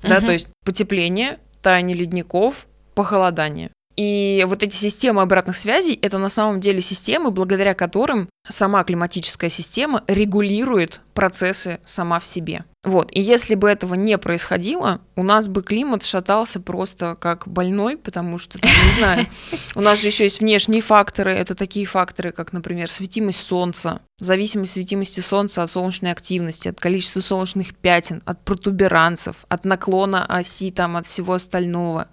Да, 0.02 0.18
Мгм. 0.18 0.26
то 0.28 0.32
есть 0.32 0.48
потепление, 0.66 1.40
таяние 1.62 1.98
ледников, 1.98 2.68
похолодание. 2.96 3.72
И 4.02 4.44
вот 4.48 4.64
эти 4.64 4.76
системы 4.76 5.22
обратных 5.22 5.56
связей 5.56 5.94
это 6.02 6.18
на 6.18 6.30
самом 6.30 6.60
деле 6.60 6.82
системы, 6.82 7.30
благодаря 7.30 7.76
которым 7.76 8.30
сама 8.50 8.84
климатическая 8.84 9.52
система 9.52 10.04
регулирует 10.08 11.02
процессы 11.14 11.80
сама 11.86 12.20
в 12.20 12.26
себе. 12.26 12.66
Вот. 12.84 13.12
И 13.12 13.22
если 13.22 13.54
бы 13.54 13.70
этого 13.70 13.94
не 13.94 14.18
происходило, 14.18 15.02
у 15.16 15.22
нас 15.22 15.48
бы 15.48 15.62
климат 15.62 16.04
шатался 16.04 16.60
просто 16.60 17.16
как 17.20 17.48
больной, 17.48 17.96
потому 17.96 18.40
что, 18.40 18.58
не 18.58 19.00
знаю, 19.00 19.28
у 19.76 19.82
нас 19.82 20.02
же 20.02 20.08
еще 20.08 20.24
есть 20.24 20.40
внешние 20.40 20.82
факторы. 20.82 21.32
Это 21.32 21.54
такие 21.54 21.86
факторы, 21.86 22.32
как, 22.32 22.54
например, 22.54 22.90
светимость 22.90 23.46
Солнца, 23.46 24.02
зависимость 24.20 24.74
светимости 24.74 25.20
Солнца 25.20 25.62
от 25.62 25.70
солнечной 25.70 26.12
активности, 26.12 26.70
от 26.70 26.80
количества 26.80 27.20
солнечных 27.20 27.76
пятен, 27.76 28.24
от 28.26 28.44
протуберанцев, 28.44 29.36
от 29.48 29.64
наклона 29.64 30.26
оси, 30.26 30.72
там, 30.72 30.98
от 30.98 31.06
всего 31.06 31.34
остального. 31.34 32.08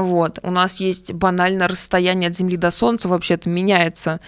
Вот. 0.00 0.38
У 0.42 0.50
нас 0.50 0.80
есть 0.80 1.12
банально 1.12 1.68
расстояние 1.68 2.28
от 2.28 2.36
Земли 2.36 2.56
до 2.56 2.70
Солнца 2.70 3.08
вообще-то 3.08 3.48
меняется 3.48 4.20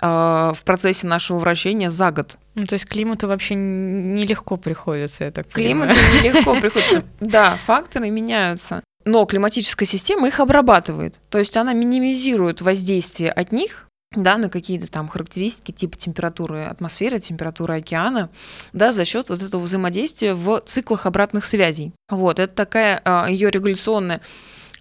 э, 0.00 0.06
в 0.06 0.62
процессе 0.64 1.06
нашего 1.06 1.38
вращения 1.38 1.90
за 1.90 2.10
год. 2.10 2.36
Ну, 2.54 2.66
то 2.66 2.74
есть 2.74 2.86
климату 2.86 3.28
вообще 3.28 3.54
нелегко 3.54 4.56
приходится, 4.56 5.24
я 5.24 5.30
так 5.30 5.48
Климату 5.48 5.94
понимаю. 5.94 6.22
нелегко 6.22 6.54
приходится. 6.60 7.04
Да, 7.20 7.56
факторы 7.56 8.10
меняются. 8.10 8.82
Но 9.04 9.24
климатическая 9.24 9.86
система 9.86 10.28
их 10.28 10.40
обрабатывает. 10.40 11.14
То 11.28 11.38
есть 11.38 11.56
она 11.56 11.72
минимизирует 11.72 12.60
воздействие 12.60 13.30
от 13.30 13.52
них 13.52 13.86
да, 14.14 14.38
на 14.38 14.48
какие-то 14.48 14.86
там 14.86 15.08
характеристики 15.08 15.72
типа 15.72 15.96
температуры 15.96 16.64
атмосферы, 16.64 17.18
температуры 17.18 17.76
океана, 17.76 18.30
да, 18.72 18.92
за 18.92 19.04
счет 19.04 19.28
вот 19.28 19.42
этого 19.42 19.60
взаимодействия 19.60 20.34
в 20.34 20.60
циклах 20.64 21.06
обратных 21.06 21.44
связей. 21.44 21.92
Вот, 22.08 22.38
это 22.38 22.54
такая 22.54 23.28
ее 23.28 23.50
регуляционная 23.50 24.20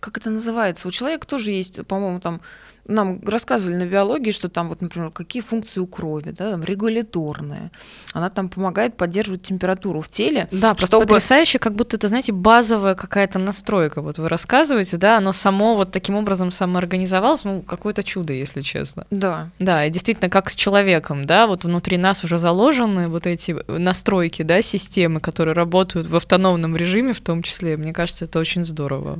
как 0.05 0.17
это 0.17 0.29
называется? 0.29 0.87
У 0.87 0.91
человека 0.91 1.25
тоже 1.25 1.49
есть, 1.49 1.85
по-моему, 1.87 2.19
там 2.19 2.39
нам 2.87 3.19
рассказывали 3.25 3.75
на 3.75 3.85
биологии, 3.85 4.31
что 4.31 4.49
там 4.49 4.69
вот, 4.69 4.81
например, 4.81 5.09
какие 5.11 5.41
функции 5.41 5.79
у 5.79 5.87
крови, 5.87 6.31
да, 6.37 6.51
там 6.51 6.63
регуляторная. 6.63 7.71
Она 8.13 8.29
там 8.29 8.49
помогает 8.49 8.95
поддерживать 8.97 9.41
температуру 9.41 10.01
в 10.01 10.09
теле. 10.09 10.47
Да, 10.51 10.73
просто 10.73 10.87
чтобы- 10.87 11.05
потрясающе, 11.05 11.59
как 11.59 11.73
будто 11.75 11.97
это, 11.97 12.07
знаете, 12.07 12.31
базовая 12.31 12.95
какая-то 12.95 13.39
настройка. 13.39 14.01
Вот 14.01 14.17
вы 14.17 14.29
рассказываете, 14.29 14.97
да, 14.97 15.17
оно 15.17 15.31
само 15.31 15.75
вот 15.75 15.91
таким 15.91 16.15
образом 16.15 16.51
самоорганизовалось, 16.51 17.43
ну, 17.43 17.61
какое-то 17.61 18.03
чудо, 18.03 18.33
если 18.33 18.61
честно. 18.61 19.05
Да, 19.11 19.49
Да, 19.59 19.85
и 19.85 19.89
действительно, 19.89 20.29
как 20.29 20.49
с 20.49 20.55
человеком, 20.55 21.25
да, 21.25 21.47
вот 21.47 21.63
внутри 21.63 21.97
нас 21.97 22.23
уже 22.23 22.37
заложены 22.37 23.07
вот 23.07 23.25
эти 23.27 23.55
настройки, 23.67 24.41
да, 24.43 24.61
системы, 24.61 25.19
которые 25.19 25.53
работают 25.53 26.07
в 26.07 26.15
автономном 26.15 26.75
режиме 26.77 27.13
в 27.13 27.21
том 27.21 27.41
числе. 27.43 27.77
Мне 27.77 27.93
кажется, 27.93 28.25
это 28.25 28.39
очень 28.39 28.63
здорово. 28.63 29.19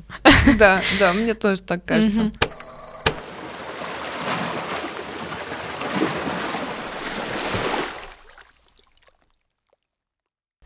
да, 0.60 0.82
да, 1.00 1.14
мне 1.14 1.34
тоже 1.34 1.62
так 1.62 1.84
кажется. 1.86 2.32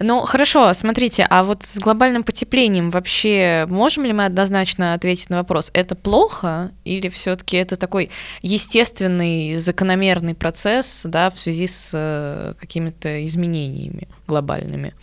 Ну, 0.02 0.22
хорошо, 0.22 0.74
смотрите, 0.74 1.28
а 1.30 1.44
вот 1.44 1.64
с 1.64 1.78
глобальным 1.78 2.24
потеплением 2.24 2.90
вообще 2.90 3.66
можем 3.70 4.06
ли 4.06 4.14
мы 4.14 4.26
однозначно 4.26 4.94
ответить 4.94 5.30
на 5.30 5.38
вопрос, 5.38 5.72
это 5.74 5.94
плохо 5.96 6.72
или 6.86 7.10
все 7.10 7.36
таки 7.36 7.58
это 7.58 7.76
такой 7.76 8.10
естественный, 8.42 9.60
закономерный 9.60 10.36
процесс, 10.36 11.02
да, 11.04 11.30
в 11.30 11.38
связи 11.38 11.68
с 11.68 11.92
э, 11.94 12.54
какими-то 12.60 13.26
изменениями 13.26 14.08
глобальными? 14.26 14.94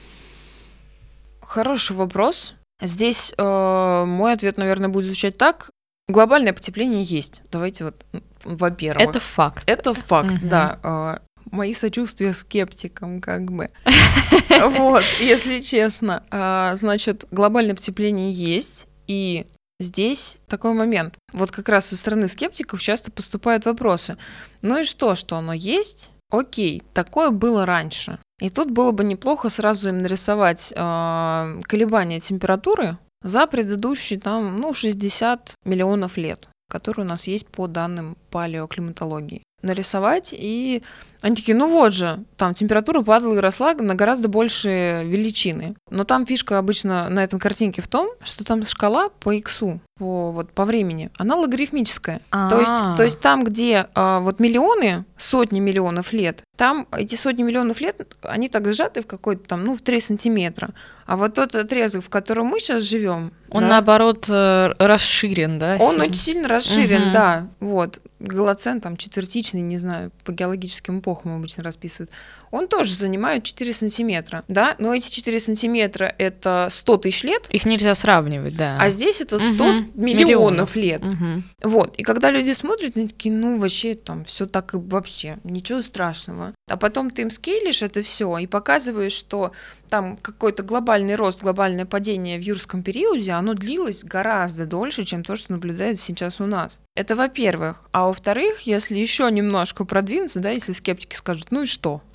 Хороший 1.43 1.95
вопрос. 1.95 2.55
Здесь 2.81 3.35
э, 3.37 4.05
мой 4.07 4.33
ответ, 4.33 4.57
наверное, 4.57 4.89
будет 4.89 5.05
звучать 5.05 5.37
так. 5.37 5.71
Глобальное 6.09 6.55
потепление 6.55 7.03
есть. 7.03 7.43
Давайте 7.53 7.85
вот, 7.85 8.05
во-первых. 8.45 9.07
Это 9.07 9.21
факт. 9.21 9.63
Это 9.67 9.93
факт, 9.93 10.35
да. 10.43 11.21
Э, 11.51 11.57
Мои 11.57 11.73
сочувствия 11.73 12.33
скептикам, 12.33 13.21
как 13.21 13.51
бы. 13.51 13.69
Вот, 14.69 15.03
если 15.21 15.61
честно. 15.61 16.25
А, 16.31 16.75
Значит, 16.77 17.27
глобальное 17.31 17.75
потепление 17.75 18.31
есть, 18.31 18.87
и 19.07 19.47
здесь 19.81 20.39
такой 20.49 20.73
момент. 20.73 21.17
Вот 21.33 21.51
как 21.51 21.69
раз 21.69 21.87
со 21.87 21.97
стороны 21.97 22.29
скептиков 22.29 22.81
часто 22.81 23.11
поступают 23.11 23.67
вопросы. 23.67 24.17
Ну 24.63 24.81
и 24.81 24.85
что, 24.85 25.15
что 25.15 25.37
оно 25.37 25.53
есть? 25.53 26.11
Окей, 26.31 26.83
такое 26.93 27.31
было 27.31 27.67
раньше. 27.67 28.19
И 28.41 28.51
тут 28.51 28.71
было 28.71 28.91
бы 28.93 29.05
неплохо 29.05 29.49
сразу 29.49 29.89
им 29.89 29.99
нарисовать 29.99 30.73
а, 30.77 31.59
колебания 31.63 32.21
температуры 32.21 32.99
за 33.23 33.47
предыдущие 33.47 34.21
там, 34.21 34.57
ну, 34.57 34.75
60 34.75 35.55
миллионов 35.65 36.17
лет, 36.17 36.49
которые 36.71 37.07
у 37.07 37.09
нас 37.09 37.27
есть 37.27 37.47
по 37.47 37.67
данным 37.67 38.17
палеоклиматологии. 38.31 39.43
Нарисовать, 39.63 40.35
и 40.37 40.83
они 41.23 41.37
такие, 41.37 41.57
ну 41.57 41.69
вот 41.71 41.93
же, 41.93 42.21
там 42.37 42.55
температура 42.55 43.03
падала 43.03 43.35
и 43.35 43.39
росла 43.41 43.75
на 43.75 43.95
гораздо 43.95 44.29
больше 44.29 45.03
величины. 45.05 45.75
Но 45.91 46.05
там 46.05 46.27
фишка 46.27 46.59
обычно 46.59 47.09
на 47.09 47.21
этом 47.25 47.39
картинке 47.39 47.83
в 47.83 47.89
том, 47.89 48.09
что 48.25 48.45
там 48.45 48.65
шкала 48.65 49.09
по 49.09 49.33
иксу, 49.33 49.81
по, 49.99 50.31
вот, 50.31 50.53
по 50.53 50.65
времени, 50.65 51.11
она 51.17 51.37
логарифмическая. 51.37 52.21
То 52.31 52.61
есть, 52.61 52.73
А. 52.73 52.97
то 52.97 53.03
есть 53.03 53.21
там, 53.21 53.45
где 53.45 53.87
а, 53.95 54.21
вот 54.21 54.41
миллионы, 54.41 55.05
сотни 55.17 55.59
миллионов 55.59 56.13
лет, 56.13 56.43
там 56.57 56.87
эти 56.93 57.15
сотни 57.15 57.43
миллионов 57.43 57.81
лет, 57.81 58.15
они 58.23 58.49
так 58.49 58.71
сжаты 58.73 59.01
в 59.03 59.07
какой-то 59.07 59.49
там, 59.49 59.65
ну, 59.65 59.75
в 59.77 59.81
3 59.83 60.01
сантиметра. 60.01 60.71
А 61.07 61.17
вот 61.17 61.35
тот 61.35 61.55
отрезок, 61.55 62.05
в 62.05 62.09
котором 62.11 62.47
мы 62.47 62.61
сейчас 62.61 62.83
живем, 62.83 63.33
Он, 63.51 63.63
да, 63.63 63.69
наоборот, 63.69 64.27
э, 64.29 64.73
расширен, 64.79 65.59
да? 65.59 65.77
он 65.81 65.91
сильно? 65.93 66.05
очень 66.05 66.15
сильно 66.15 66.49
расширен, 66.49 67.03
Мгм. 67.05 67.13
да. 67.13 67.47
Вот. 67.61 68.01
Голоцен 68.19 68.81
там 68.81 68.97
четвертичный, 68.97 69.61
не 69.61 69.79
знаю, 69.79 70.11
по 70.25 70.33
геологическим 70.33 71.01
эпохам 71.07 71.37
обычно 71.37 71.63
расписывают, 71.63 72.11
он 72.51 72.67
тоже 72.67 72.93
занимает 72.95 73.45
4 73.45 73.73
сантиметра, 73.73 74.43
да, 74.49 74.75
но 74.79 74.95
эти 74.95 75.11
4 75.11 75.39
сантиметра— 75.41 76.13
это 76.19 76.67
100 76.71 76.97
тысяч 76.99 77.23
лет. 77.23 77.47
Их 77.51 77.65
нельзя 77.65 77.95
сравнивать, 77.95 78.57
да. 78.57 78.77
А 78.81 78.91
здесь 78.91 79.21
это 79.21 79.39
100 79.39 79.53
угу. 79.53 79.73
миллионов, 79.95 80.75
миллионов 80.75 80.77
лет. 80.77 81.03
Угу. 81.07 81.71
Вот, 81.71 81.97
и 81.97 82.03
когда 82.03 82.31
люди 82.31 82.53
смотрят, 82.53 82.97
они 82.97 83.09
такие, 83.09 83.35
ну, 83.35 83.59
вообще 83.59 83.95
там 83.95 84.25
все 84.25 84.47
так 84.47 84.75
и 84.75 84.79
вообще, 84.79 85.39
ничего 85.45 85.83
страшного. 85.83 86.55
А 86.69 86.77
потом 86.77 87.11
ты 87.11 87.23
им 87.23 87.31
скейлишь 87.31 87.83
это 87.83 88.03
все 88.03 88.39
и 88.39 88.47
показываешь, 88.47 89.13
что 89.13 89.53
там 89.89 90.17
какой-то 90.17 90.63
глобальный 90.63 91.15
рост, 91.15 91.43
глобальное 91.43 91.87
падение 91.87 92.39
в 92.39 92.43
юрском 92.43 92.83
периоде, 92.83 93.33
оно 93.33 93.55
длилось 93.55 94.03
гораздо 94.03 94.67
дольше, 94.67 95.05
чем 95.05 95.23
то, 95.23 95.37
что 95.37 95.53
наблюдается 95.53 96.05
сейчас 96.05 96.41
у 96.41 96.47
нас. 96.47 96.81
Это 96.97 97.15
во-первых. 97.15 97.77
А 97.93 98.07
во-вторых, 98.07 98.63
если 98.63 98.99
еще 98.99 99.31
немножко 99.31 99.85
продвинуться, 99.85 100.41
да, 100.41 100.51
если 100.51 100.73
скептики 100.73 101.15
скажут, 101.15 101.49
ну 101.51 101.63
и 101.63 101.67
что? 101.67 102.03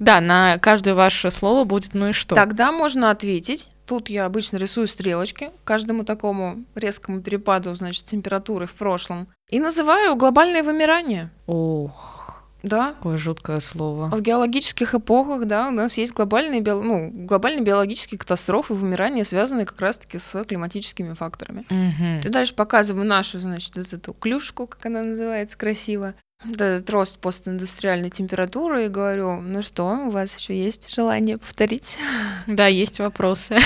Да, 0.00 0.20
на 0.20 0.58
каждое 0.58 0.94
ваше 0.94 1.30
слово 1.30 1.64
будет 1.64 1.94
ну 1.94 2.08
и 2.08 2.12
что. 2.12 2.34
Тогда 2.34 2.72
можно 2.72 3.10
ответить. 3.10 3.70
Тут 3.86 4.08
я 4.10 4.24
обычно 4.24 4.56
рисую 4.56 4.88
стрелочки 4.88 5.50
каждому 5.64 6.04
такому 6.04 6.64
резкому 6.74 7.20
перепаду, 7.20 7.72
значит, 7.74 8.04
температуры 8.04 8.66
в 8.66 8.72
прошлом. 8.72 9.28
И 9.48 9.60
называю 9.60 10.16
глобальное 10.16 10.62
вымирание. 10.62 11.30
Ох. 11.46 12.19
Да. 12.62 12.92
Какое 12.94 13.16
жуткое 13.16 13.60
слово. 13.60 14.06
В 14.06 14.20
геологических 14.20 14.94
эпохах, 14.94 15.46
да, 15.46 15.68
у 15.68 15.70
нас 15.70 15.96
есть 15.98 16.12
глобальные, 16.12 16.60
био... 16.60 16.80
ну, 16.80 17.10
глобальные 17.12 17.64
биологические 17.64 18.18
катастрофы, 18.18 18.74
вымирания, 18.74 19.24
связанные 19.24 19.66
как 19.66 19.80
раз-таки 19.80 20.18
с 20.18 20.44
климатическими 20.44 21.14
факторами. 21.14 21.64
Угу. 21.70 22.22
Ты 22.22 22.28
дальше 22.28 22.54
показываю 22.54 23.06
нашу, 23.06 23.38
значит, 23.38 23.76
вот 23.76 23.92
эту 23.92 24.12
клюшку, 24.12 24.66
как 24.66 24.86
она 24.86 25.02
называется, 25.02 25.56
красиво. 25.56 26.14
Этот 26.48 26.88
рост 26.88 27.18
постиндустриальной 27.18 28.08
температуры 28.08 28.86
и 28.86 28.88
говорю, 28.88 29.42
ну 29.42 29.60
что, 29.60 29.84
у 30.06 30.10
вас 30.10 30.38
еще 30.38 30.58
есть 30.58 30.92
желание 30.94 31.36
повторить? 31.36 31.98
Да, 32.46 32.66
есть 32.66 32.98
вопросы. 32.98 33.58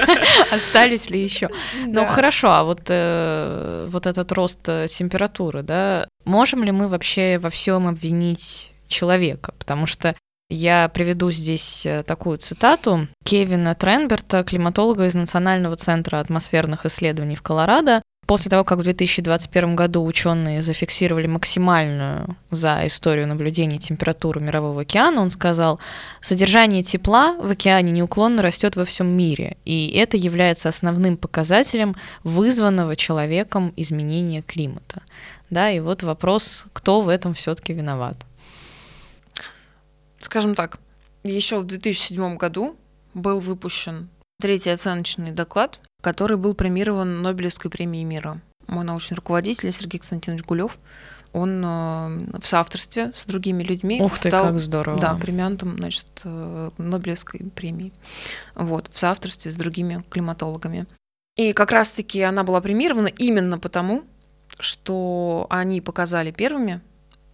Остались 0.50 1.08
ли 1.10 1.22
еще? 1.22 1.48
Ну 1.86 2.04
хорошо, 2.04 2.50
а 2.50 2.64
вот, 2.64 2.82
э, 2.88 3.86
вот 3.88 4.06
этот 4.06 4.32
рост 4.32 4.68
э, 4.68 4.88
температуры, 4.88 5.62
да, 5.62 6.08
можем 6.26 6.64
ли 6.64 6.72
мы 6.72 6.88
вообще 6.88 7.38
во 7.38 7.48
всем 7.48 7.88
обвинить 7.88 8.72
человека? 8.88 9.54
Потому 9.58 9.86
что 9.86 10.14
я 10.48 10.88
приведу 10.88 11.30
здесь 11.30 11.86
э, 11.86 12.02
такую 12.04 12.38
цитату 12.38 13.08
Кевина 13.24 13.74
Тренберта, 13.74 14.44
климатолога 14.44 15.06
из 15.06 15.14
Национального 15.14 15.74
центра 15.76 16.20
атмосферных 16.20 16.86
исследований 16.86 17.34
в 17.34 17.42
Колорадо. 17.42 18.02
После 18.26 18.50
того, 18.50 18.64
как 18.64 18.78
в 18.78 18.82
2021 18.82 19.76
году 19.76 20.04
ученые 20.04 20.60
зафиксировали 20.60 21.28
максимальную 21.28 22.36
за 22.50 22.80
историю 22.84 23.28
наблюдений 23.28 23.78
температуру 23.78 24.40
Мирового 24.40 24.82
океана, 24.82 25.22
он 25.22 25.30
сказал, 25.30 25.78
содержание 26.20 26.82
тепла 26.82 27.36
в 27.40 27.48
океане 27.52 27.92
неуклонно 27.92 28.42
растет 28.42 28.74
во 28.74 28.84
всем 28.84 29.06
мире, 29.16 29.56
и 29.64 29.90
это 29.96 30.16
является 30.16 30.68
основным 30.68 31.16
показателем 31.16 31.94
вызванного 32.24 32.96
человеком 32.96 33.72
изменения 33.76 34.42
климата. 34.42 35.02
Да, 35.50 35.70
и 35.70 35.80
вот 35.80 36.02
вопрос, 36.02 36.66
кто 36.72 37.00
в 37.00 37.08
этом 37.08 37.34
все-таки 37.34 37.72
виноват? 37.72 38.16
Скажем 40.18 40.54
так, 40.54 40.78
еще 41.24 41.58
в 41.60 41.64
2007 41.64 42.36
году 42.36 42.76
был 43.14 43.40
выпущен 43.40 44.08
третий 44.40 44.70
оценочный 44.70 45.30
доклад 45.30 45.80
который 46.06 46.36
был 46.36 46.54
премирован 46.54 47.20
Нобелевской 47.20 47.68
премией 47.68 48.04
мира. 48.04 48.40
Мой 48.68 48.84
научный 48.84 49.14
руководитель 49.14 49.72
Сергей 49.72 49.98
Константинович 49.98 50.44
Гулев, 50.44 50.78
он 51.32 51.64
э, 51.64 52.38
в 52.40 52.46
соавторстве 52.46 53.10
с 53.12 53.24
другими 53.26 53.64
людьми 53.64 54.00
Ух 54.00 54.16
ты, 54.16 54.28
стал 54.28 54.44
как 54.44 54.60
здорово. 54.60 55.00
Да, 55.00 55.14
премиантом 55.14 55.76
значит, 55.76 56.06
э, 56.22 56.70
Нобелевской 56.78 57.40
премии. 57.56 57.92
Вот, 58.54 58.88
в 58.92 58.96
соавторстве 58.96 59.50
с 59.50 59.56
другими 59.56 60.04
климатологами. 60.08 60.86
И 61.36 61.52
как 61.52 61.72
раз-таки 61.72 62.22
она 62.22 62.44
была 62.44 62.60
премирована 62.60 63.08
именно 63.08 63.58
потому, 63.58 64.04
что 64.58 65.46
они 65.50 65.80
показали 65.80 66.30
первыми 66.30 66.80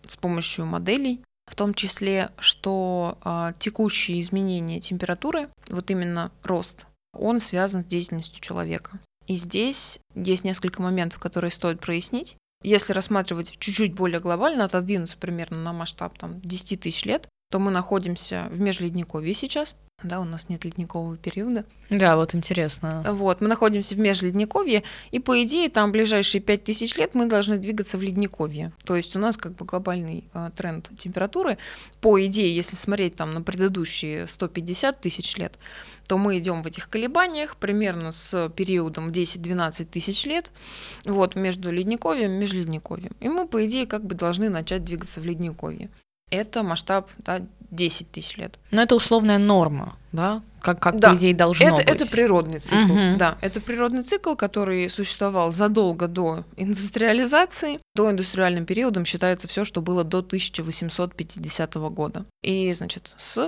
с 0.06 0.16
помощью 0.16 0.66
моделей, 0.66 1.22
в 1.46 1.54
том 1.54 1.74
числе, 1.74 2.30
что 2.38 3.18
э, 3.24 3.52
текущие 3.58 4.20
изменения 4.20 4.80
температуры, 4.80 5.48
вот 5.68 5.90
именно 5.90 6.30
рост 6.42 6.86
он 7.14 7.40
связан 7.40 7.84
с 7.84 7.86
деятельностью 7.86 8.40
человека. 8.40 9.00
И 9.26 9.36
здесь 9.36 9.98
есть 10.14 10.44
несколько 10.44 10.82
моментов, 10.82 11.20
которые 11.20 11.50
стоит 11.50 11.80
прояснить. 11.80 12.36
Если 12.62 12.92
рассматривать 12.92 13.56
чуть-чуть 13.58 13.94
более 13.94 14.20
глобально, 14.20 14.64
отодвинуться 14.64 15.16
примерно 15.18 15.58
на 15.58 15.72
масштаб 15.72 16.16
там, 16.18 16.40
10 16.40 16.80
тысяч 16.80 17.04
лет, 17.04 17.28
то 17.52 17.58
мы 17.58 17.70
находимся 17.70 18.48
в 18.50 18.60
межледниковье 18.60 19.34
сейчас, 19.34 19.76
да, 20.02 20.20
у 20.20 20.24
нас 20.24 20.48
нет 20.48 20.64
ледникового 20.64 21.18
периода. 21.18 21.66
Да, 21.90 22.16
вот 22.16 22.34
интересно. 22.34 23.04
Вот, 23.06 23.42
мы 23.42 23.48
находимся 23.48 23.94
в 23.94 23.98
межледниковье, 23.98 24.84
и 25.10 25.18
по 25.18 25.40
идее 25.44 25.68
там 25.68 25.92
ближайшие 25.92 26.40
5000 26.40 26.96
лет 26.96 27.14
мы 27.14 27.26
должны 27.26 27.58
двигаться 27.58 27.98
в 27.98 28.02
ледниковье. 28.02 28.72
То 28.84 28.96
есть 28.96 29.14
у 29.16 29.18
нас 29.18 29.36
как 29.36 29.54
бы 29.54 29.66
глобальный 29.66 30.24
э, 30.32 30.50
тренд 30.56 30.88
температуры, 30.96 31.58
по 32.00 32.24
идее, 32.24 32.56
если 32.56 32.74
смотреть 32.74 33.16
там 33.16 33.34
на 33.34 33.42
предыдущие 33.42 34.26
150 34.26 34.98
тысяч 34.98 35.36
лет, 35.36 35.58
то 36.08 36.16
мы 36.16 36.38
идем 36.38 36.62
в 36.62 36.66
этих 36.66 36.88
колебаниях 36.88 37.56
примерно 37.56 38.12
с 38.12 38.48
периодом 38.56 39.10
10-12 39.10 39.84
тысяч 39.84 40.24
лет, 40.24 40.50
вот, 41.04 41.36
между 41.36 41.70
ледниковьем 41.70 42.30
и 42.30 42.38
межледниковьем. 42.38 43.12
И 43.20 43.28
мы, 43.28 43.46
по 43.46 43.64
идее, 43.66 43.86
как 43.86 44.04
бы 44.04 44.14
должны 44.14 44.48
начать 44.48 44.84
двигаться 44.84 45.20
в 45.20 45.26
ледниковье. 45.26 45.90
Это 46.32 46.62
масштаб 46.62 47.10
да, 47.18 47.42
10 47.70 48.10
тысяч 48.10 48.38
лет. 48.38 48.58
Но 48.70 48.82
это 48.82 48.94
условная 48.94 49.36
норма, 49.38 49.96
да? 50.12 50.42
Как, 50.60 50.80
как 50.80 50.98
да. 50.98 51.10
по 51.10 51.16
идее, 51.16 51.34
должно 51.34 51.66
это, 51.66 51.76
быть. 51.76 51.86
Это 51.86 52.06
природный 52.06 52.58
цикл, 52.58 52.92
угу. 52.92 53.18
да. 53.18 53.36
Это 53.42 53.60
природный 53.60 54.02
цикл, 54.02 54.34
который 54.34 54.88
существовал 54.88 55.52
задолго 55.52 56.08
до 56.08 56.44
индустриализации. 56.56 57.80
До 57.94 58.10
индустриальным 58.10 58.64
периодом 58.64 59.04
считается 59.04 59.46
все, 59.46 59.64
что 59.64 59.82
было 59.82 60.04
до 60.04 60.18
1850 60.18 61.74
года. 61.74 62.24
И, 62.42 62.72
значит, 62.72 63.12
с 63.18 63.38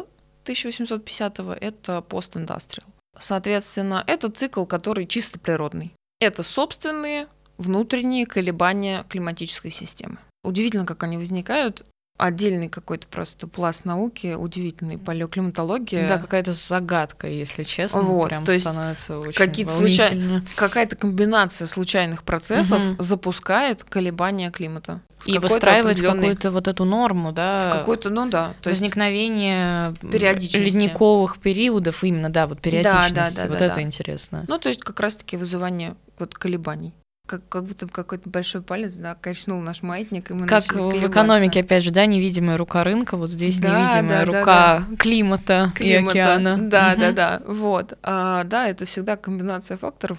1850 0.42 1.38
это 1.60 2.02
постиндастриал. 2.02 2.88
Соответственно, 3.18 4.04
это 4.06 4.30
цикл, 4.30 4.64
который 4.66 5.06
чисто 5.06 5.38
природный. 5.38 5.94
Это 6.20 6.42
собственные 6.42 7.28
внутренние 7.56 8.26
колебания 8.26 9.04
климатической 9.08 9.70
системы. 9.70 10.18
Удивительно, 10.42 10.84
как 10.84 11.02
они 11.04 11.16
возникают 11.16 11.86
отдельный 12.16 12.68
какой-то 12.68 13.08
просто 13.08 13.48
пласт 13.48 13.84
науки, 13.84 14.34
удивительный 14.34 14.98
палеоклиматология. 14.98 16.06
Да, 16.06 16.18
какая-то 16.18 16.52
загадка, 16.52 17.26
если 17.26 17.64
честно. 17.64 18.02
Вот, 18.02 18.28
прям 18.28 18.44
то 18.44 18.52
есть 18.52 18.66
становится 18.66 19.18
очень 19.18 19.32
какие-то 19.32 19.72
случай... 19.72 20.42
какая-то 20.54 20.96
комбинация 20.96 21.66
случайных 21.66 22.22
процессов 22.22 22.80
угу. 22.80 23.02
запускает 23.02 23.82
колебания 23.84 24.50
климата. 24.50 25.00
И 25.26 25.38
выстраивает 25.38 25.96
определенный... 25.96 26.18
какую-то 26.18 26.50
вот 26.50 26.68
эту 26.68 26.84
норму, 26.84 27.32
да? 27.32 27.70
В 27.70 27.78
какую-то, 27.78 28.10
ну 28.10 28.28
да. 28.28 28.54
То 28.60 28.70
возникновение 28.70 29.94
ледниковых 30.02 31.38
периодов, 31.38 32.04
именно, 32.04 32.28
да, 32.28 32.46
вот 32.46 32.60
периодичности. 32.60 33.14
Да, 33.14 33.30
да, 33.30 33.42
да, 33.42 33.48
вот 33.48 33.58
да, 33.58 33.66
это 33.66 33.74
да. 33.76 33.82
интересно. 33.82 34.44
Ну, 34.46 34.58
то 34.58 34.68
есть 34.68 34.82
как 34.82 35.00
раз-таки 35.00 35.36
вызывание 35.36 35.96
вот 36.18 36.34
колебаний 36.34 36.92
как, 37.26 37.48
как 37.48 37.64
будто 37.64 37.86
какой-то 37.86 38.28
большой 38.28 38.60
палец, 38.60 38.94
да, 38.94 39.14
качнул 39.14 39.60
наш 39.60 39.82
маятник, 39.82 40.30
и 40.30 40.34
мы 40.34 40.46
Как 40.46 40.74
в 40.74 41.08
экономике, 41.08 41.60
опять 41.60 41.82
же, 41.82 41.90
да, 41.90 42.04
невидимая 42.04 42.58
рука 42.58 42.84
рынка, 42.84 43.16
вот 43.16 43.30
здесь 43.30 43.60
да, 43.60 43.68
невидимая 43.68 44.20
да, 44.20 44.24
рука 44.26 44.44
да, 44.44 44.86
да. 44.90 44.96
Климата, 44.96 45.72
климата 45.74 46.16
и 46.16 46.20
океана. 46.20 46.58
Да, 46.68 46.92
угу. 46.92 47.00
да, 47.00 47.12
да, 47.12 47.42
вот. 47.46 47.98
А, 48.02 48.44
да, 48.44 48.68
это 48.68 48.84
всегда 48.84 49.16
комбинация 49.16 49.78
факторов, 49.78 50.18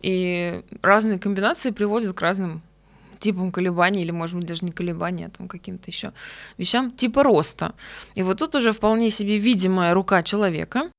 и 0.00 0.62
разные 0.80 1.18
комбинации 1.18 1.70
приводят 1.70 2.16
к 2.16 2.20
разным 2.20 2.62
типам 3.18 3.50
колебаний, 3.50 4.02
или, 4.02 4.12
может 4.12 4.36
быть, 4.36 4.46
даже 4.46 4.64
не 4.64 4.70
колебания, 4.70 5.26
а 5.26 5.30
там 5.30 5.48
каким-то 5.48 5.90
еще 5.90 6.12
вещам, 6.56 6.92
типа 6.92 7.24
роста. 7.24 7.74
И 8.14 8.22
вот 8.22 8.38
тут 8.38 8.54
уже 8.54 8.70
вполне 8.70 9.10
себе 9.10 9.38
видимая 9.38 9.92
рука 9.92 10.22
человека, 10.22 10.90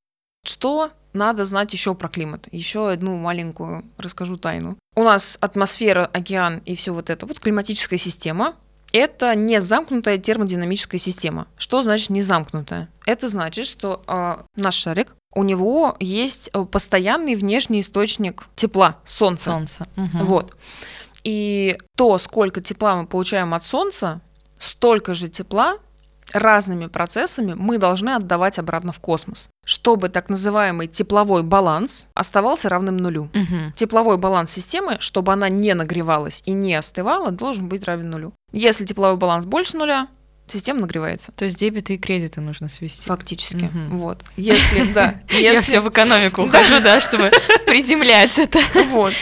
что 0.43 0.91
надо 1.15 1.45
знать 1.45 1.73
еще 1.73 1.95
про 1.95 2.07
климат. 2.07 2.47
Еще 2.51 2.89
одну 2.89 3.15
маленькую 3.15 3.85
расскажу 3.97 4.37
тайну. 4.37 4.77
У 4.95 5.03
нас 5.03 5.37
атмосфера, 5.41 6.05
океан 6.05 6.61
и 6.65 6.75
все 6.75 6.93
вот 6.93 7.09
это. 7.09 7.25
Вот 7.25 7.39
климатическая 7.39 7.97
система. 7.97 8.55
Это 8.93 9.35
не 9.35 9.59
замкнутая 9.59 10.17
термодинамическая 10.17 10.99
система. 10.99 11.47
Что 11.57 11.81
значит 11.81 12.09
не 12.11 12.21
замкнутая? 12.21 12.89
Это 13.05 13.27
значит, 13.27 13.65
что 13.65 14.01
э, 14.07 14.37
наш 14.55 14.75
шарик, 14.75 15.15
у 15.33 15.43
него 15.43 15.97
есть 15.99 16.49
э, 16.53 16.63
постоянный 16.63 17.35
внешний 17.35 17.81
источник 17.81 18.45
тепла, 18.55 18.99
солнце. 19.03 19.51
Солнце. 19.51 19.87
Угу. 19.97 20.23
Вот. 20.25 20.55
И 21.23 21.77
то, 21.97 22.17
сколько 22.17 22.61
тепла 22.61 22.95
мы 22.95 23.07
получаем 23.07 23.53
от 23.53 23.63
солнца, 23.63 24.21
столько 24.59 25.13
же 25.13 25.27
тепла 25.27 25.77
разными 26.33 26.87
процессами 26.87 27.53
мы 27.53 27.77
должны 27.77 28.11
отдавать 28.11 28.59
обратно 28.59 28.91
в 28.91 28.99
космос, 28.99 29.49
чтобы 29.65 30.09
так 30.09 30.29
называемый 30.29 30.87
тепловой 30.87 31.43
баланс 31.43 32.07
оставался 32.13 32.69
равным 32.69 32.97
нулю. 32.97 33.29
Угу. 33.33 33.73
Тепловой 33.75 34.17
баланс 34.17 34.51
системы, 34.51 34.97
чтобы 34.99 35.33
она 35.33 35.49
не 35.49 35.73
нагревалась 35.73 36.41
и 36.45 36.51
не 36.51 36.75
остывала, 36.75 37.31
должен 37.31 37.69
быть 37.69 37.83
равен 37.85 38.09
нулю. 38.09 38.33
Если 38.51 38.85
тепловой 38.85 39.17
баланс 39.17 39.45
больше 39.45 39.77
нуля, 39.77 40.07
система 40.51 40.81
нагревается. 40.81 41.31
То 41.31 41.45
есть 41.45 41.57
дебеты 41.57 41.95
и 41.95 41.97
кредиты 41.97 42.41
нужно 42.41 42.67
свести. 42.67 43.05
Фактически. 43.07 43.65
Мгм. 43.65 43.97
Вот. 43.97 44.23
Если, 44.37 44.91
да. 44.93 45.15
Я 45.29 45.61
все 45.61 45.81
в 45.81 45.89
экономику 45.89 46.41
ухожу, 46.45 46.81
да, 46.81 47.01
чтобы 47.01 47.31
приземлять 47.65 48.37
это. 48.39 48.59
Вот. 48.89 49.13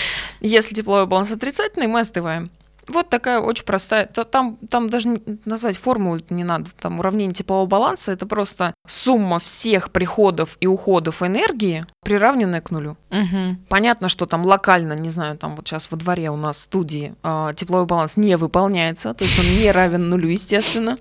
Если 0.41 0.73
тепловой 0.73 1.05
баланс 1.05 1.31
отрицательный, 1.31 1.87
мы 1.87 2.01
остываем. 2.01 2.51
Вот 2.87 3.09
такая 3.09 3.39
очень 3.39 3.65
простая. 3.65 4.05
Там, 4.07 4.57
там 4.69 4.89
даже 4.89 5.21
назвать 5.45 5.77
формулу 5.77 6.19
не 6.29 6.43
надо. 6.43 6.69
Там 6.79 6.99
уравнение 6.99 7.33
теплового 7.33 7.65
баланса 7.65 8.11
это 8.11 8.25
просто 8.25 8.73
сумма 8.87 9.39
всех 9.39 9.91
приходов 9.91 10.57
и 10.59 10.67
уходов 10.67 11.23
энергии, 11.23 11.85
приравненная 12.03 12.61
к 12.61 12.71
нулю. 12.71 12.97
Мгм. 13.09 13.63
Понятно, 13.69 14.09
что 14.09 14.25
там 14.25 14.45
локально, 14.45 14.93
не 14.93 15.09
знаю, 15.09 15.37
там 15.37 15.55
вот 15.55 15.67
сейчас 15.67 15.89
во 15.91 15.97
дворе 15.97 16.29
у 16.29 16.35
нас 16.35 16.57
в 16.57 16.61
студии 16.61 17.15
а, 17.23 17.53
тепловой 17.53 17.85
баланс 17.85 18.17
не 18.17 18.35
выполняется, 18.35 19.13
то 19.13 19.23
есть 19.23 19.39
он 19.39 19.45
не 19.57 19.71
равен 19.71 20.09
нулю, 20.09 20.29
естественно. 20.29 20.97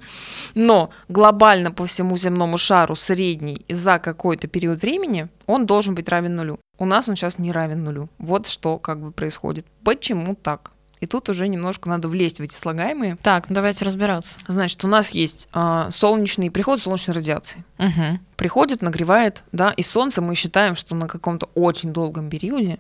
Но 0.55 0.91
глобально 1.09 1.73
по 1.73 1.87
всему 1.87 2.17
земному 2.17 2.59
шару 2.59 2.95
средний 2.95 3.65
за 3.69 3.99
какой-то 3.99 4.47
период 4.47 4.83
времени 4.83 5.29
он 5.47 5.67
должен 5.67 5.95
быть 5.95 6.09
равен 6.09 6.37
нулю. 6.37 6.59
У 6.79 6.85
нас 6.85 7.09
он 7.09 7.17
сейчас 7.17 7.39
не 7.39 7.53
равен 7.53 7.85
нулю. 7.85 8.09
Вот 8.19 8.47
что 8.47 8.79
как 8.79 9.01
бы 9.01 9.13
происходит. 9.13 9.67
Почему 9.85 10.35
так? 10.35 10.73
И 11.03 11.07
тут 11.07 11.29
уже 11.29 11.49
немножко 11.49 11.89
надо 11.89 12.07
влезть 12.07 12.39
в 12.39 12.45
эти 12.45 12.55
слагаемые. 12.55 13.17
Так, 13.25 13.49
ну 13.49 13.57
давайте 13.57 13.85
разбираться. 13.85 14.39
Значит, 14.47 14.85
у 14.85 14.89
нас 14.89 15.11
есть 15.11 15.49
а, 15.53 15.91
солнечный 15.91 16.49
приход 16.49 16.81
солнечной 16.81 17.17
радиации 17.17 17.65
Мгм. 17.79 18.21
приходит, 18.37 18.83
нагревает, 18.83 19.43
да, 19.51 19.71
и 19.73 19.83
солнце 19.83 20.23
мы 20.23 20.37
считаем, 20.37 20.77
что 20.77 20.95
на 20.95 21.09
каком-то 21.09 21.47
очень 21.57 21.93
долгом 21.93 22.31
периоде 22.31 22.79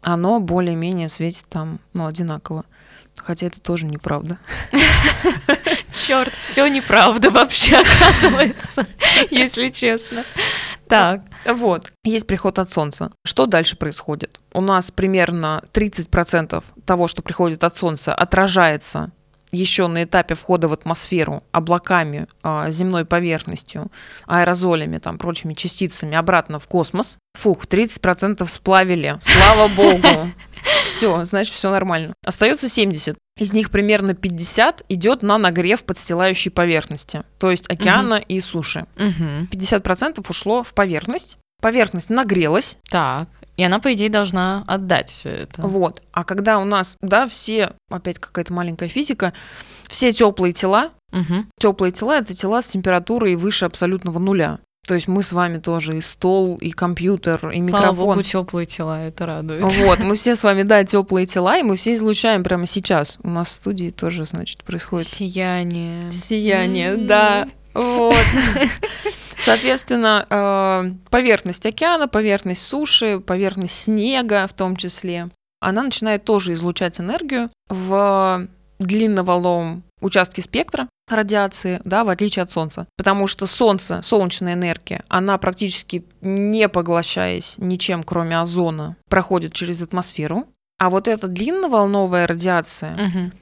оно 0.00 0.40
более-менее 0.40 1.08
светит 1.08 1.44
там, 1.50 1.80
ну, 1.92 2.06
одинаково. 2.06 2.64
Хотя 3.14 3.46
это 3.46 3.60
тоже 3.60 3.84
неправда. 3.84 4.38
Черт, 5.92 6.34
все 6.40 6.66
неправда 6.66 7.30
вообще 7.30 7.76
оказывается, 7.76 8.86
если 9.30 9.68
честно. 9.68 10.24
Так. 10.88 11.22
Вот. 11.46 11.90
Есть 12.04 12.26
приход 12.26 12.58
от 12.58 12.70
Солнца. 12.70 13.10
Что 13.24 13.46
дальше 13.46 13.76
происходит? 13.76 14.40
У 14.52 14.60
нас 14.60 14.90
примерно 14.90 15.62
30% 15.72 16.62
того, 16.84 17.08
что 17.08 17.22
приходит 17.22 17.64
от 17.64 17.76
Солнца, 17.76 18.14
отражается 18.14 19.12
еще 19.54 19.86
на 19.86 20.04
этапе 20.04 20.34
входа 20.34 20.68
в 20.68 20.72
атмосферу 20.72 21.42
облаками, 21.52 22.26
а, 22.42 22.70
земной 22.70 23.04
поверхностью, 23.04 23.90
аэрозолями, 24.26 24.98
там, 24.98 25.18
прочими 25.18 25.54
частицами 25.54 26.16
обратно 26.16 26.58
в 26.58 26.66
космос. 26.68 27.18
Фух, 27.34 27.66
30% 27.66 28.46
сплавили. 28.48 29.16
Слава 29.20 29.68
богу. 29.68 30.30
Все, 30.86 31.24
значит, 31.24 31.54
все 31.54 31.70
нормально. 31.70 32.14
Остается 32.24 32.68
70. 32.68 33.16
Из 33.38 33.52
них 33.52 33.70
примерно 33.70 34.14
50 34.14 34.84
идет 34.88 35.22
на 35.22 35.38
нагрев 35.38 35.82
подстилающей 35.84 36.50
поверхности, 36.50 37.24
то 37.38 37.50
есть 37.50 37.68
океана 37.68 38.14
и 38.14 38.40
суши. 38.40 38.86
Мгм. 38.96 39.48
50% 39.50 40.24
ушло 40.28 40.62
в 40.62 40.72
поверхность. 40.72 41.38
Поверхность 41.64 42.10
нагрелась, 42.10 42.76
Так. 42.90 43.26
И 43.56 43.62
она, 43.64 43.78
по 43.78 43.92
идее, 43.94 44.10
должна 44.10 44.64
отдать 44.66 45.10
все 45.10 45.30
это. 45.30 45.62
вот. 45.62 46.02
А 46.12 46.24
когда 46.24 46.58
у 46.58 46.64
нас, 46.64 46.96
да, 47.00 47.26
все, 47.26 47.72
опять 47.88 48.18
какая-то 48.18 48.52
маленькая 48.52 48.88
физика, 48.88 49.32
все 49.88 50.12
теплые 50.12 50.52
тела, 50.52 50.90
Мгм. 51.10 51.46
теплые 51.58 51.90
тела 51.92 52.18
это 52.18 52.34
тела 52.34 52.60
с 52.60 52.66
температурой 52.66 53.36
выше 53.36 53.64
абсолютного 53.64 54.18
нуля. 54.18 54.58
То 54.86 54.92
есть 54.92 55.08
мы 55.08 55.22
с 55.22 55.32
вами 55.32 55.56
тоже 55.58 55.96
и 55.96 56.02
стол, 56.02 56.56
и 56.56 56.70
компьютер, 56.70 57.48
и 57.50 57.66
Слава 57.68 57.92
богу, 57.92 58.10
микрофон. 58.18 58.22
теплые 58.24 58.66
тела, 58.66 59.00
это 59.06 59.24
радует. 59.24 59.62
Вот, 59.62 60.00
мы 60.00 60.14
все 60.16 60.36
с 60.36 60.44
вами, 60.44 60.60
да, 60.60 60.84
теплые 60.84 61.24
тела, 61.24 61.56
и 61.56 61.62
мы 61.62 61.76
все 61.76 61.94
излучаем 61.94 62.42
прямо 62.44 62.66
сейчас. 62.66 63.16
У 63.22 63.30
нас 63.30 63.48
в 63.48 63.52
студии 63.52 63.88
тоже, 63.88 64.26
значит, 64.26 64.62
происходит 64.64 65.06
Сияние. 65.08 66.12
Сияние, 66.12 66.94
М. 66.94 67.06
да. 67.06 67.48
Вот. 67.74 68.16
Соответственно, 69.38 70.26
э, 70.30 70.90
поверхность 71.10 71.66
океана, 71.66 72.08
поверхность 72.08 72.62
суши, 72.62 73.20
поверхность 73.20 73.74
снега 73.74 74.46
в 74.46 74.52
том 74.54 74.76
числе, 74.76 75.28
она 75.60 75.82
начинает 75.82 76.24
тоже 76.24 76.52
излучать 76.52 77.00
энергию 77.00 77.50
в 77.68 78.46
длинноволновом 78.78 79.82
участке 80.00 80.42
спектра 80.42 80.88
радиации, 81.08 81.80
да, 81.84 82.04
в 82.04 82.08
отличие 82.10 82.42
от 82.42 82.50
Солнца. 82.50 82.86
Потому 82.96 83.26
что 83.26 83.46
Солнце, 83.46 84.00
солнечная 84.02 84.54
энергия, 84.54 85.02
она 85.08 85.36
практически 85.38 86.04
не 86.20 86.68
поглощаясь 86.68 87.54
ничем, 87.58 88.02
кроме 88.02 88.38
озона, 88.40 88.96
проходит 89.08 89.52
через 89.52 89.82
атмосферу. 89.82 90.46
А 90.78 90.90
вот 90.90 91.08
эта 91.08 91.28
длинноволновая 91.28 92.26
радиация, 92.26 92.94
Мгм. 92.94 93.32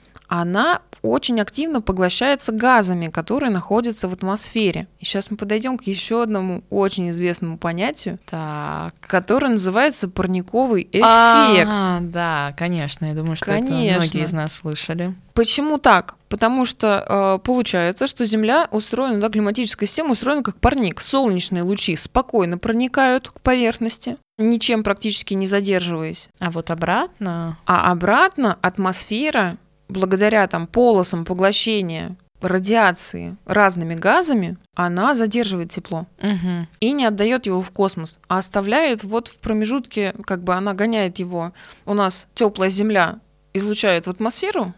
Она 0.41 0.81
очень 1.03 1.41
активно 1.43 1.83
поглощается 1.83 2.53
газами, 2.53 3.09
которые 3.09 3.51
находятся 3.51 4.09
в 4.09 4.15
атмосфере. 4.15 4.87
И 4.99 5.05
сейчас 5.05 5.31
мы 5.31 5.37
подойдем 5.37 5.77
к 5.77 5.83
еще 5.83 6.23
одному 6.23 6.63
очень 6.71 7.11
известному 7.11 7.59
понятию, 7.59 8.19
Так. 8.25 8.95
которое 9.01 9.49
называется 9.49 10.09
парниковый 10.09 10.85
эффект. 10.91 11.05
А, 11.05 11.99
да, 12.01 12.55
конечно. 12.57 13.05
Я 13.05 13.15
думаю, 13.15 13.37
что 13.37 13.53
это 13.53 13.67
Конечно. 13.67 13.99
многие 13.99 14.25
из 14.25 14.33
нас 14.33 14.55
слышали. 14.55 15.15
Почему 15.35 15.77
так? 15.77 16.15
Потому 16.31 16.65
что 16.65 17.05
э, 17.07 17.45
получается, 17.45 18.07
что 18.07 18.25
Земля 18.25 18.69
устроена, 18.71 19.21
да, 19.21 19.29
климатическая 19.29 19.87
система 19.87 20.13
устроена 20.13 20.43
как 20.43 20.57
парник. 20.57 21.03
Солнечные 21.03 21.63
лучи 21.63 21.95
спокойно 21.95 22.57
проникают 22.57 23.29
к 23.29 23.41
поверхности, 23.43 24.17
ничем 24.39 24.83
практически 24.83 25.35
не 25.35 25.47
задерживаясь. 25.47 26.29
А 26.39 26.51
вот 26.51 26.71
обратно... 26.71 27.59
А 27.67 27.91
обратно 27.91 28.57
атмосфера, 28.63 29.59
благодаря 29.93 30.47
там 30.47 30.67
полосам 30.67 31.25
поглощения 31.25 32.17
радиации 32.41 33.37
разными 33.47 33.95
газами, 33.95 34.57
она 34.75 35.15
задерживает 35.15 35.71
тепло 35.71 36.07
Мгм. 36.21 36.67
и 36.81 36.93
не 36.93 37.05
отдает 37.05 37.47
его 37.47 37.63
в 37.63 37.71
космос, 37.71 38.19
а 38.29 38.39
оставляет 38.39 39.05
вот 39.05 39.29
в 39.29 39.39
промежутке, 39.39 40.13
как 40.25 40.43
бы 40.43 40.55
она 40.55 40.75
гоняет 40.75 41.19
его. 41.21 41.53
У 41.87 41.95
нас 41.95 42.27
теплая 42.35 42.69
Земля 42.69 43.21
излучает 43.55 44.07
в 44.07 44.11
атмосферу, 44.11 44.75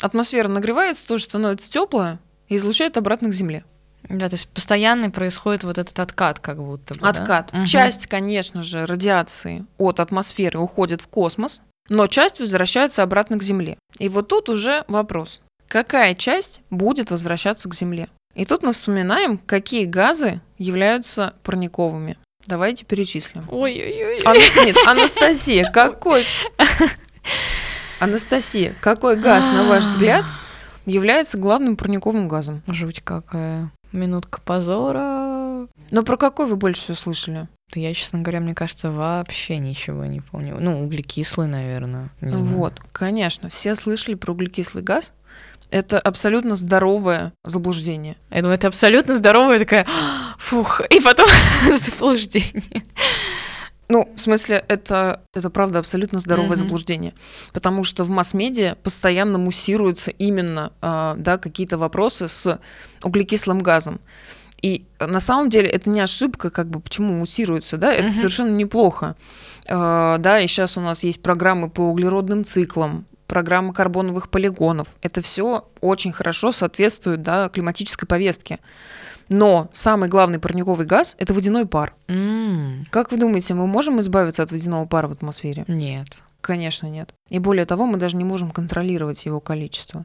атмосфера 0.00 0.48
нагревается, 0.48 1.06
тоже 1.06 1.24
становится 1.24 1.70
теплая 1.70 2.18
и 2.48 2.56
излучает 2.56 2.96
обратно 2.96 3.28
к 3.28 3.32
Земле. 3.32 3.64
Да, 4.08 4.28
то 4.28 4.34
есть 4.34 4.48
постоянный 4.48 5.10
происходит 5.10 5.62
вот 5.62 5.78
этот 5.78 5.96
откат 6.00 6.40
как 6.40 6.60
будто 6.60 6.94
бы, 6.94 7.00
да? 7.00 7.08
Откат. 7.10 7.52
Мгм. 7.52 7.66
Часть, 7.66 8.08
конечно 8.08 8.62
же, 8.62 8.84
радиации 8.86 9.64
от 9.78 10.00
атмосферы 10.00 10.58
уходит 10.58 11.00
в 11.00 11.06
космос, 11.06 11.62
но 11.88 12.06
часть 12.06 12.40
возвращается 12.40 13.02
обратно 13.02 13.38
к 13.38 13.42
Земле. 13.42 13.78
И 13.98 14.08
вот 14.08 14.28
тут 14.28 14.48
уже 14.48 14.84
вопрос. 14.88 15.40
Какая 15.68 16.14
часть 16.14 16.60
будет 16.70 17.10
возвращаться 17.10 17.68
к 17.68 17.74
Земле? 17.74 18.08
И 18.34 18.44
тут 18.44 18.62
мы 18.62 18.72
вспоминаем, 18.72 19.38
какие 19.38 19.84
газы 19.84 20.40
являются 20.58 21.34
парниковыми. 21.42 22.18
Давайте 22.46 22.84
перечислим. 22.84 23.44
Ой-ой-ой. 23.50 24.18
Анас- 24.24 24.64
Нет, 24.64 24.76
Анастасия, 24.86 25.70
какой... 25.70 26.24
Анастасия, 28.00 28.74
какой 28.80 29.16
газ, 29.16 29.50
на 29.52 29.64
ваш 29.68 29.84
взгляд, 29.84 30.24
является 30.86 31.38
главным 31.38 31.76
парниковым 31.76 32.26
газом? 32.26 32.62
Жуть 32.66 33.00
какая. 33.04 33.70
Минутка 33.92 34.40
позора. 34.40 35.41
Но 35.90 36.02
про 36.02 36.16
какой 36.16 36.46
вы 36.46 36.56
больше 36.56 36.82
всего 36.82 36.94
слышали? 36.96 37.48
Да 37.74 37.80
я, 37.80 37.94
честно 37.94 38.20
говоря, 38.20 38.40
мне 38.40 38.54
кажется, 38.54 38.90
вообще 38.90 39.58
ничего 39.58 40.04
не 40.04 40.20
помню. 40.20 40.56
Ну, 40.60 40.84
углекислый, 40.84 41.46
наверное. 41.48 42.10
Не 42.20 42.30
знаю. 42.36 42.44
Вот, 42.56 42.80
конечно, 42.92 43.48
все 43.48 43.74
слышали 43.74 44.14
про 44.14 44.32
углекислый 44.32 44.82
газ. 44.84 45.12
Это 45.70 45.98
абсолютно 45.98 46.54
здоровое 46.54 47.32
заблуждение. 47.44 48.16
Я 48.30 48.42
думаю, 48.42 48.56
это 48.56 48.68
абсолютно 48.68 49.16
здоровая 49.16 49.58
такая, 49.58 49.86
«А, 49.88 50.34
фух, 50.38 50.82
и 50.90 51.00
потом 51.00 51.26
заблуждение. 51.78 52.82
Ну, 53.88 54.10
в 54.14 54.20
смысле, 54.20 54.64
это, 54.68 55.22
это 55.34 55.50
правда 55.50 55.78
абсолютно 55.78 56.18
здоровое 56.18 56.50
Мгм. 56.50 56.56
заблуждение. 56.58 57.14
Потому 57.52 57.84
что 57.84 58.04
в 58.04 58.10
масс-медиа 58.10 58.76
постоянно 58.82 59.38
муссируются 59.38 60.10
именно 60.10 60.72
а, 60.80 61.14
да, 61.18 61.36
какие-то 61.38 61.76
вопросы 61.78 62.28
с 62.28 62.58
углекислым 63.02 63.58
газом. 63.60 64.00
И 64.62 64.86
на 65.00 65.18
самом 65.20 65.50
деле 65.50 65.68
это 65.68 65.90
не 65.90 66.00
ошибка, 66.00 66.50
как 66.50 66.68
бы 66.68 66.80
почему 66.80 67.14
муссируется, 67.14 67.76
да, 67.76 67.92
это 67.92 68.04
Мгм. 68.04 68.12
совершенно 68.12 68.54
неплохо. 68.54 69.16
А, 69.68 70.18
да, 70.18 70.38
и 70.40 70.46
сейчас 70.46 70.76
у 70.78 70.80
нас 70.80 71.02
есть 71.02 71.20
программы 71.20 71.68
по 71.68 71.80
углеродным 71.82 72.44
циклам, 72.44 73.04
программа 73.26 73.72
карбоновых 73.72 74.28
полигонов. 74.30 74.86
Это 75.00 75.20
все 75.20 75.68
очень 75.80 76.12
хорошо 76.12 76.52
соответствует 76.52 77.22
да, 77.22 77.48
климатической 77.48 78.06
повестке. 78.06 78.60
Но 79.28 79.68
самый 79.72 80.08
главный 80.08 80.38
парниковый 80.38 80.86
газ 80.86 81.16
это 81.18 81.32
водяной 81.32 81.66
пар. 81.66 81.94
М, 82.08 82.86
Как 82.90 83.10
вы 83.10 83.16
думаете, 83.18 83.54
мы 83.54 83.66
можем 83.66 83.98
избавиться 84.00 84.42
от 84.42 84.52
водяного 84.52 84.84
пара 84.86 85.08
в 85.08 85.12
атмосфере? 85.12 85.64
Нет. 85.68 86.22
Конечно, 86.40 86.88
нет. 86.88 87.14
И 87.30 87.38
более 87.38 87.64
того, 87.66 87.86
мы 87.86 87.96
даже 87.98 88.16
не 88.16 88.24
можем 88.24 88.50
контролировать 88.50 89.24
его 89.24 89.40
количество. 89.40 90.04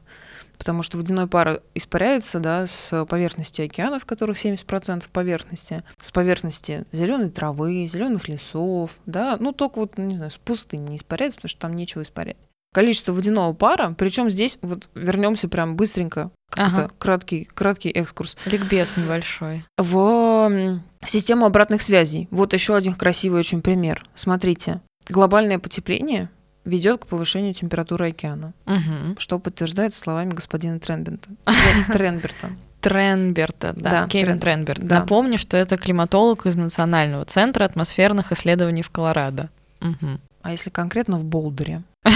Потому 0.58 0.82
что 0.82 0.98
водяной 0.98 1.28
пар 1.28 1.62
испаряется 1.74 2.40
да, 2.40 2.66
с 2.66 3.04
поверхности 3.06 3.62
океанов, 3.62 4.04
которых 4.04 4.44
70% 4.44 5.04
поверхности, 5.12 5.84
с 6.00 6.10
поверхности 6.10 6.84
зеленой 6.92 7.30
травы, 7.30 7.86
зеленых 7.86 8.28
лесов, 8.28 8.90
да, 9.06 9.36
ну 9.38 9.52
только 9.52 9.78
вот, 9.78 9.96
не 9.98 10.14
знаю, 10.14 10.30
с 10.30 10.36
пустыни 10.36 10.90
не 10.90 10.96
испаряется, 10.96 11.36
потому 11.38 11.48
что 11.48 11.60
там 11.60 11.76
нечего 11.76 12.02
испарять. 12.02 12.36
количество 12.74 13.12
водяного 13.12 13.52
пара, 13.54 13.94
причем 13.96 14.28
здесь 14.28 14.58
вот 14.62 14.88
вернемся 14.94 15.48
прям 15.48 15.76
быстренько, 15.76 16.30
ага. 16.56 16.90
краткий, 16.98 17.44
краткий 17.44 17.90
экскурс. 17.90 18.36
Ликбез 18.44 18.96
небольшой. 18.96 19.64
В 19.76 20.80
систему 21.06 21.46
обратных 21.46 21.82
связей. 21.82 22.28
Вот 22.30 22.52
еще 22.52 22.74
один 22.76 22.94
красивый 22.94 23.38
очень 23.38 23.62
пример. 23.62 24.04
Смотрите, 24.14 24.80
глобальное 25.08 25.58
потепление 25.58 26.30
ведет 26.68 27.04
к 27.04 27.06
повышению 27.06 27.54
температуры 27.54 28.10
океана, 28.10 28.52
угу. 28.66 29.16
что 29.18 29.38
подтверждается 29.38 30.00
словами 30.00 30.30
господина 30.30 30.78
Тренберта. 30.78 31.30
Тренберта. 31.92 32.50
Тренберта, 32.80 33.72
да, 33.74 33.90
да 33.90 34.06
Кевин 34.06 34.38
Трен... 34.38 34.64
Тренберт. 34.64 34.86
Да. 34.86 35.00
Напомню, 35.00 35.36
что 35.36 35.56
это 35.56 35.76
климатолог 35.76 36.46
из 36.46 36.56
Национального 36.56 37.24
центра 37.24 37.64
атмосферных 37.64 38.30
исследований 38.30 38.82
в 38.82 38.90
Колорадо. 38.90 39.50
Угу. 39.80 40.20
А 40.42 40.50
если 40.52 40.70
конкретно 40.70 41.16
в 41.16 41.24
Болдере? 41.24 41.82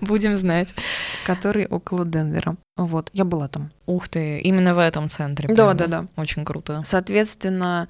Будем 0.00 0.34
знать. 0.34 0.74
Который 1.26 1.66
около 1.66 2.06
Денвера. 2.06 2.56
Вот, 2.76 3.10
я 3.12 3.24
была 3.24 3.48
там. 3.48 3.70
Ух 3.86 4.08
ты, 4.08 4.40
именно 4.40 4.74
в 4.74 4.78
этом 4.78 5.10
центре. 5.10 5.54
Да, 5.54 5.74
да, 5.74 5.86
да. 5.86 6.06
Очень 6.16 6.44
круто. 6.44 6.80
Соответственно, 6.84 7.88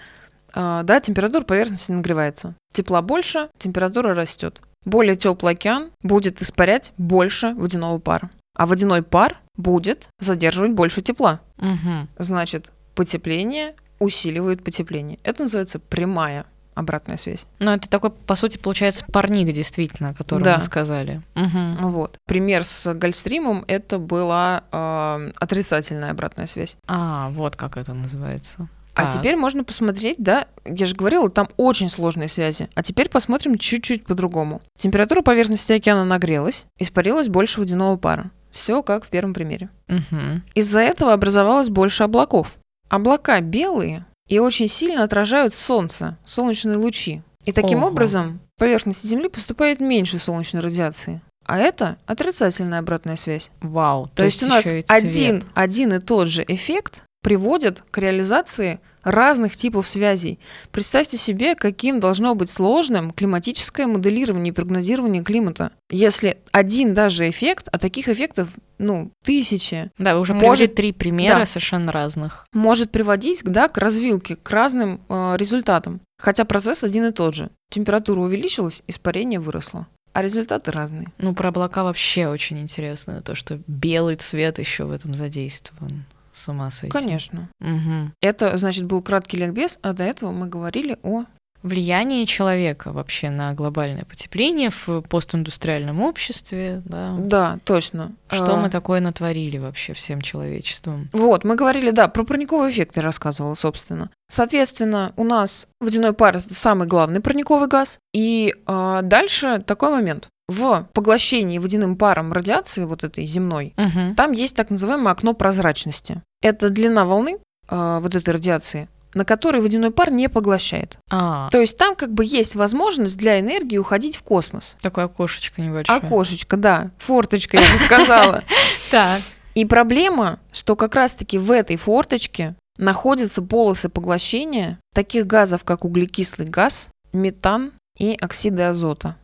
а, 0.53 0.83
да, 0.83 1.01
температура 1.01 1.45
поверхности 1.45 1.93
нагревается. 1.93 2.55
Тепла 2.73 3.03
больше, 3.03 3.49
температура 3.59 4.15
растет. 4.15 4.61
Более 4.85 5.17
теплый 5.17 5.55
океан 5.55 5.91
будет 6.03 6.43
испарять 6.43 6.93
больше 6.99 7.55
водяного 7.55 7.99
пара. 7.99 8.31
А 8.57 8.67
водяной 8.67 9.03
пар 9.03 9.39
будет 9.57 10.09
задерживать 10.21 10.73
больше 10.73 11.03
тепла. 11.03 11.41
Угу. 11.59 12.09
Значит, 12.19 12.71
потепление 12.95 13.75
усиливает 13.99 14.63
потепление. 14.63 15.19
Это 15.23 15.43
называется 15.43 15.79
прямая 15.79 16.47
обратная 16.75 17.17
связь. 17.17 17.47
Но 17.59 17.73
это 17.73 17.89
такой, 17.89 18.11
по 18.11 18.35
сути, 18.37 18.59
получается 18.59 19.05
парник, 19.13 19.55
действительно, 19.55 20.11
о 20.11 20.15
котором 20.15 20.43
да. 20.43 20.57
мы 20.57 20.63
сказали. 20.63 21.23
Угу. 21.37 21.89
Вот. 21.89 22.17
Пример 22.27 22.65
с 22.65 22.93
Гольфстримом 22.95 23.65
это 23.67 23.99
была 23.99 24.65
э, 24.73 25.33
отрицательная 25.39 26.11
обратная 26.11 26.47
связь. 26.47 26.77
А, 26.87 27.31
вот 27.31 27.57
как 27.57 27.77
это 27.77 27.95
называется. 27.95 28.69
А 28.95 29.11
теперь 29.11 29.37
можно 29.37 29.65
посмотреть, 29.65 30.17
да, 30.19 30.47
я 30.65 30.87
же 30.87 30.95
говорила, 30.95 31.29
там 31.29 31.49
очень 31.57 31.89
сложные 31.89 32.29
связи. 32.29 32.69
А 32.75 32.83
теперь 32.83 33.09
посмотрим 33.09 33.59
чуть-чуть 33.59 34.07
по-другому. 34.07 34.63
Температура 34.77 35.23
поверхности 35.23 35.73
океана 35.73 36.05
нагрелась, 36.05 36.67
испарилось 36.79 37.29
больше 37.29 37.61
водяного 37.61 37.97
пара. 37.97 38.31
Все 38.51 38.83
как 38.83 39.05
в 39.05 39.09
первом 39.09 39.35
примере. 39.35 39.69
Угу. 39.89 40.43
Из-за 40.55 40.81
этого 40.81 41.13
образовалось 41.13 41.71
больше 41.71 42.05
облаков. 42.05 42.55
Облака 42.89 43.41
белые 43.41 44.07
и 44.29 44.39
очень 44.39 44.69
сильно 44.69 45.03
отражают 45.03 45.53
солнце, 45.53 46.17
солнечные 46.25 46.77
лучи. 46.77 47.23
И 47.45 47.53
таким 47.53 47.79
Ого. 47.79 47.89
образом 47.89 48.41
в 48.57 48.61
поверхности 48.61 49.07
Земли 49.07 49.29
поступает 49.29 49.81
меньше 49.81 50.19
солнечной 50.19 50.63
радиации. 50.63 51.21
А 51.47 51.59
это 51.59 51.99
отрицательная 52.07 52.79
обратная 52.79 53.17
связь. 53.17 53.51
Вау. 53.61 54.07
То, 54.07 54.17
то 54.17 54.25
есть, 54.25 54.41
есть 54.41 54.51
у 54.51 54.55
нас 54.55 54.67
один, 54.89 55.43
один 55.55 55.93
и 55.93 55.99
тот 55.99 56.29
же 56.29 56.45
эффект 56.47 57.05
приводит 57.25 57.83
к 57.91 57.97
реализации 57.97 58.81
разных 59.03 59.57
типов 59.57 59.89
связей. 59.89 60.39
Представьте 60.71 61.17
себе, 61.17 61.55
каким 61.55 61.99
должно 61.99 62.35
быть 62.35 62.51
сложным 62.51 63.13
климатическое 63.13 63.87
моделирование 63.87 64.53
и 64.53 64.55
прогнозирование 64.55 65.25
климата. 65.25 65.73
Если 65.91 66.37
один 66.53 66.93
даже 66.93 67.29
эффект, 67.29 67.69
а 67.73 67.79
таких 67.79 68.09
эффектов, 68.09 68.49
ну, 68.77 69.11
тысячи. 69.25 69.91
Да, 69.97 70.15
вы 70.15 70.21
уже 70.21 70.35
может, 70.35 70.75
три 70.75 70.93
примера 70.93 71.39
да, 71.39 71.47
совершенно 71.47 71.93
разных. 71.93 72.47
Может 72.53 72.91
приводить, 72.91 73.43
да, 73.43 73.69
к 73.69 73.79
развилке, 73.79 74.37
к 74.37 74.51
разным 74.51 75.01
э, 75.09 75.37
результатам. 75.39 76.01
Хотя 76.19 76.45
процесс 76.45 76.85
один 76.85 77.07
и 77.07 77.11
тот 77.11 77.35
же. 77.35 77.49
Температура 77.71 78.21
увеличилась, 78.21 78.83
испарение 78.87 79.41
выросло 79.41 79.87
а 80.13 80.23
результаты 80.23 80.71
разные. 80.71 81.09
Ну, 81.19 81.35
про 81.35 81.49
облака 81.49 81.83
вообще 81.83 82.29
очень 82.29 82.61
интересно, 82.61 83.21
то, 83.21 83.35
что 83.35 83.59
белый 83.67 84.15
цвет 84.15 84.61
еще 84.61 84.85
в 84.85 84.93
этом 84.93 85.13
задействован 85.13 86.05
с 86.35 86.49
ума 86.49 86.71
сойти. 86.71 86.93
Конечно. 86.93 87.49
Угу. 87.61 88.13
Это, 88.21 88.57
значит, 88.57 88.85
был 88.85 89.01
краткий 89.01 89.39
ликбез, 89.39 89.79
а 89.83 89.93
до 89.93 90.05
этого 90.05 90.33
мы 90.33 90.49
говорили 90.49 90.99
о 91.03 91.25
влияние 91.65 92.27
человека 92.27 92.93
вообще 92.93 93.31
на 93.31 93.55
глобальное 93.55 94.05
потепление 94.05 94.71
в 94.71 95.01
постиндустриальном 95.01 96.03
обществе, 96.03 96.83
да? 96.85 97.17
Да, 97.19 97.59
точно. 97.65 98.13
Что 98.29 98.55
а... 98.55 98.57
мы 98.57 98.69
такое 98.69 99.01
натворили 99.01 99.57
вообще 99.57 99.95
всем 99.95 100.21
человечеством? 100.21 101.09
Вот, 101.13 101.43
мы 101.43 101.57
говорили, 101.57 101.91
да, 101.91 102.07
про 102.09 102.23
парниковый 102.25 102.71
эффект 102.71 102.97
я 102.97 103.03
рассказывала, 103.03 103.55
собственно. 103.55 104.11
Соответственно, 104.29 105.15
у 105.17 105.25
нас 105.25 105.67
водяной 105.81 106.13
пар 106.13 106.37
это 106.37 106.53
самый 106.55 106.87
главный 106.87 107.21
парниковый 107.21 107.69
газ. 107.69 107.99
И 108.13 108.55
а, 108.67 109.01
дальше 109.01 109.65
такой 109.67 109.91
момент 109.91 110.29
в 110.49 110.89
поглощении 110.93 111.59
водяным 111.59 111.97
паром 111.97 112.33
радиации 112.33 112.85
вот 112.85 113.05
этой 113.05 113.27
земной, 113.27 113.75
угу. 113.77 114.15
там 114.17 114.33
есть 114.33 114.55
так 114.55 114.71
называемое 114.71 115.13
окно 115.13 115.35
прозрачности. 115.35 116.23
Это 116.43 116.71
длина 116.71 117.05
волны 117.05 117.39
э, 117.69 117.99
вот 118.03 118.15
этой 118.15 118.31
радиации, 118.31 118.89
на 119.15 119.25
которой 119.25 119.63
водяной 119.63 119.91
пар 119.91 120.11
не 120.11 120.29
поглощает. 120.29 120.99
А. 121.11 121.49
То 121.51 121.61
есть 121.61 121.79
там 121.79 121.97
как 121.97 122.13
бы 122.13 122.25
есть 122.25 122.55
возможность 122.55 123.17
для 123.17 123.41
энергии 123.41 123.79
уходить 123.79 124.17
в 124.17 124.23
космос. 124.23 124.77
Такое 124.83 125.07
окошечко 125.07 125.63
небольшое. 125.63 125.99
Окошечко, 125.99 126.57
да. 126.57 126.91
Форточка, 126.99 127.57
я 127.57 127.73
бы 127.73 127.79
сказала. 127.79 128.45
Так. 128.91 129.23
И 129.55 129.65
проблема, 129.65 130.39
что 130.53 130.77
как 130.77 130.95
раз-таки 130.95 131.39
в 131.39 131.51
этой 131.51 131.77
форточке 131.77 132.55
находятся 132.77 133.41
полосы 133.43 133.89
поглощения 133.89 134.79
таких 134.93 135.27
газов, 135.27 135.65
как 135.65 135.85
углекислый 135.85 136.47
газ, 136.47 136.89
метан 137.13 137.73
и 137.97 138.17
оксиды 138.21 138.63
азота. 138.63 139.17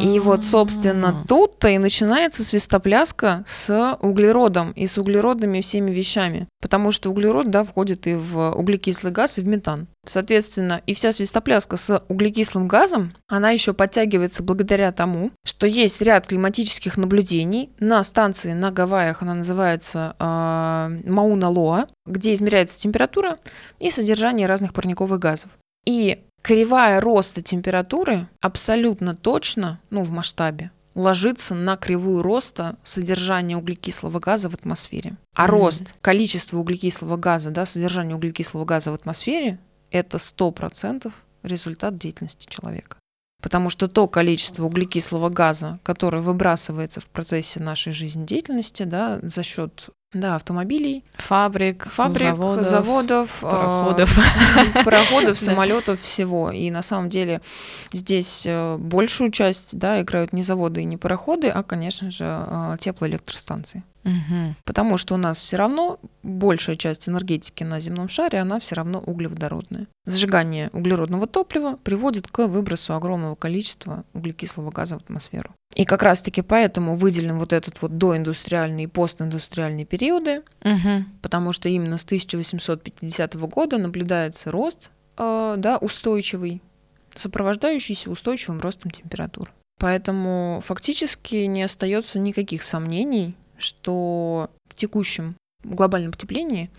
И 0.00 0.18
вот, 0.18 0.44
собственно, 0.44 1.10
а. 1.10 1.28
тут-то 1.28 1.68
и 1.68 1.78
начинается 1.78 2.42
свистопляска 2.42 3.44
с 3.46 3.96
углеродом 4.00 4.72
и 4.72 4.86
с 4.86 4.96
углеродными 4.96 5.60
всеми 5.60 5.90
вещами. 5.90 6.48
Потому 6.60 6.90
что 6.90 7.10
углерод, 7.10 7.50
да, 7.50 7.64
входит 7.64 8.06
и 8.06 8.14
в 8.14 8.52
углекислый 8.52 9.12
газ, 9.12 9.38
и 9.38 9.42
в 9.42 9.46
метан. 9.46 9.86
Соответственно, 10.06 10.80
и 10.86 10.94
вся 10.94 11.12
свистопляска 11.12 11.76
с 11.76 12.02
углекислым 12.08 12.66
газом, 12.66 13.12
она 13.28 13.50
еще 13.50 13.74
подтягивается 13.74 14.42
благодаря 14.42 14.90
тому, 14.90 15.32
что 15.44 15.66
есть 15.66 16.00
ряд 16.00 16.26
климатических 16.26 16.96
наблюдений 16.96 17.70
на 17.78 18.02
станции 18.04 18.54
на 18.54 18.70
Гавайях, 18.70 19.20
она 19.20 19.34
называется 19.34 20.16
э, 20.18 20.24
Мауна-Лоа, 21.04 21.88
где 22.06 22.32
измеряется 22.32 22.78
температура 22.78 23.38
и 23.80 23.90
содержание 23.90 24.46
разных 24.46 24.72
парниковых 24.72 25.18
газов. 25.18 25.50
И 25.84 26.18
кривая 26.42 27.00
роста 27.00 27.42
температуры 27.42 28.28
абсолютно 28.40 29.14
точно, 29.14 29.80
ну, 29.90 30.02
в 30.02 30.10
масштабе, 30.10 30.70
ложится 30.94 31.54
на 31.54 31.76
кривую 31.76 32.22
роста 32.22 32.76
содержания 32.82 33.56
углекислого 33.56 34.18
газа 34.18 34.48
в 34.48 34.54
атмосфере. 34.54 35.16
А 35.34 35.44
mm-hmm. 35.44 35.50
рост 35.50 35.82
количества 36.00 36.58
углекислого 36.58 37.16
газа, 37.16 37.50
да, 37.50 37.66
содержание 37.66 38.16
углекислого 38.16 38.64
газа 38.64 38.90
в 38.90 38.94
атмосфере, 38.94 39.58
это 39.90 40.16
100% 40.16 41.12
результат 41.42 41.96
деятельности 41.96 42.46
человека. 42.48 42.96
Потому 43.40 43.70
что 43.70 43.86
то 43.86 44.08
количество 44.08 44.64
углекислого 44.64 45.28
газа, 45.28 45.78
которое 45.84 46.20
выбрасывается 46.20 47.00
в 47.00 47.06
процессе 47.06 47.60
нашей 47.60 47.92
жизнедеятельности, 47.92 48.82
да, 48.82 49.20
за 49.22 49.44
счет 49.44 49.90
да, 50.14 50.36
автомобилей, 50.36 51.04
фабрик, 51.16 51.86
фабрик, 51.86 52.30
заводов, 52.30 52.66
заводов 52.66 53.38
пароходов, 53.42 54.18
э, 54.18 54.82
пароходов, 54.84 55.38
самолетов, 55.38 56.00
всего. 56.00 56.50
И 56.50 56.70
на 56.70 56.80
самом 56.80 57.10
деле 57.10 57.42
здесь 57.92 58.44
э, 58.46 58.76
большую 58.78 59.30
часть, 59.30 59.76
да, 59.76 60.00
играют 60.00 60.32
не 60.32 60.42
заводы 60.42 60.80
и 60.80 60.84
не 60.84 60.96
пароходы, 60.96 61.48
а, 61.48 61.62
конечно 61.62 62.10
же, 62.10 62.24
э, 62.24 62.76
теплоэлектростанции. 62.80 63.82
Угу. 64.04 64.54
Потому 64.64 64.96
что 64.96 65.14
у 65.14 65.18
нас 65.18 65.38
все 65.38 65.56
равно 65.56 65.98
большая 66.22 66.76
часть 66.76 67.06
энергетики 67.06 67.62
на 67.62 67.78
земном 67.78 68.08
шаре, 68.08 68.38
она 68.38 68.58
все 68.58 68.76
равно 68.76 69.00
углеводородная. 69.00 69.88
Сжигание 70.06 70.70
углеродного 70.72 71.26
топлива 71.26 71.76
приводит 71.84 72.28
к 72.28 72.46
выбросу 72.46 72.94
огромного 72.94 73.34
количества 73.34 74.04
углекислого 74.14 74.70
газа 74.70 74.98
в 74.98 75.02
атмосферу. 75.02 75.50
И 75.74 75.84
как 75.84 76.02
раз-таки 76.02 76.42
поэтому 76.42 76.96
выделен 76.96 77.38
вот 77.38 77.52
этот 77.52 77.80
вот 77.82 77.98
доиндустриальный 77.98 78.84
и 78.84 78.86
постиндустриальный 78.86 79.84
периоды, 79.84 80.42
угу. 80.62 81.04
потому 81.22 81.52
что 81.52 81.68
именно 81.68 81.98
с 81.98 82.04
1850 82.04 83.34
года 83.36 83.78
наблюдается 83.78 84.50
рост, 84.50 84.90
э, 85.16 85.54
да, 85.58 85.78
устойчивый, 85.78 86.62
сопровождающийся 87.14 88.10
устойчивым 88.10 88.60
ростом 88.60 88.90
температур. 88.90 89.52
Поэтому 89.78 90.60
фактически 90.64 91.36
не 91.36 91.62
остается 91.62 92.18
никаких 92.18 92.62
сомнений, 92.62 93.36
что 93.58 94.50
в 94.68 94.74
текущем 94.74 95.36
глобальном 95.62 96.12
потеплении 96.12 96.70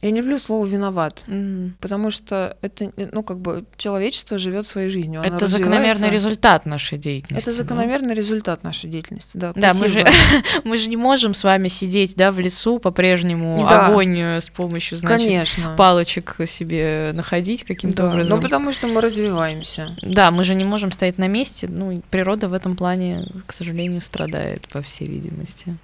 Я 0.00 0.12
не 0.12 0.20
люблю 0.20 0.38
слово 0.38 0.64
виноват, 0.64 1.24
М. 1.26 1.76
потому 1.80 2.10
что 2.10 2.56
это, 2.62 2.92
ну, 2.96 3.24
как 3.24 3.40
бы 3.40 3.64
человечество 3.76 4.38
живет 4.38 4.66
своей 4.66 4.88
жизнью. 4.90 5.22
оно 5.24 5.34
Это 5.34 5.48
закономерный 5.48 6.08
результат 6.10 6.66
нашей 6.66 6.98
деятельности. 6.98 7.48
Это 7.48 7.56
да? 7.56 7.62
закономерный 7.64 8.14
результат 8.14 8.62
нашей 8.62 8.88
деятельности, 8.90 9.36
да. 9.36 9.52
Да, 9.56 9.74
мы 9.74 9.88
же, 9.88 10.06
мы 10.64 10.76
же 10.76 10.88
не 10.88 10.96
можем 10.96 11.34
с 11.34 11.42
вами 11.42 11.66
сидеть, 11.66 12.14
да, 12.14 12.30
в 12.30 12.38
лесу 12.38 12.78
по-прежнему 12.78 13.58
Да. 13.60 13.86
огонь 13.88 14.16
э, 14.18 14.40
с 14.40 14.48
помощью, 14.50 14.98
значит, 14.98 15.26
Конечно. 15.26 15.74
палочек 15.76 16.36
себе 16.46 17.10
находить 17.12 17.64
каким-то 17.64 18.04
Да, 18.04 18.08
образом. 18.10 18.36
Ну, 18.36 18.42
потому 18.42 18.70
что 18.72 18.86
мы 18.86 19.00
развиваемся. 19.00 19.96
Да, 20.02 20.30
мы 20.30 20.44
же 20.44 20.54
не 20.54 20.64
можем 20.64 20.92
стоять 20.92 21.18
на 21.18 21.26
месте. 21.26 21.66
Ну, 21.68 22.02
природа 22.10 22.48
в 22.48 22.52
этом 22.52 22.76
плане, 22.76 23.26
к 23.46 23.52
сожалению, 23.52 24.00
страдает, 24.00 24.68
по 24.68 24.80
всей 24.80 25.08
видимости. 25.08 25.76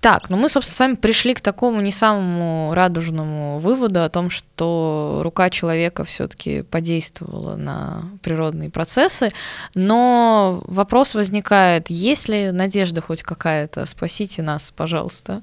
Так, 0.00 0.30
ну 0.30 0.36
мы, 0.36 0.48
собственно, 0.48 0.74
с 0.76 0.80
вами 0.80 0.94
пришли 0.94 1.34
к 1.34 1.40
такому 1.40 1.80
не 1.80 1.90
самому 1.90 2.72
радужному 2.72 3.58
выводу 3.58 4.02
о 4.02 4.08
том, 4.08 4.30
что 4.30 5.20
рука 5.24 5.50
человека 5.50 6.04
все-таки 6.04 6.62
подействовала 6.62 7.56
на 7.56 8.04
природные 8.22 8.70
процессы. 8.70 9.32
Но 9.74 10.62
вопрос 10.66 11.16
возникает, 11.16 11.90
есть 11.90 12.28
ли 12.28 12.52
надежда 12.52 13.00
хоть 13.00 13.22
какая-то? 13.22 13.86
Спасите 13.86 14.42
нас, 14.42 14.72
пожалуйста. 14.76 15.42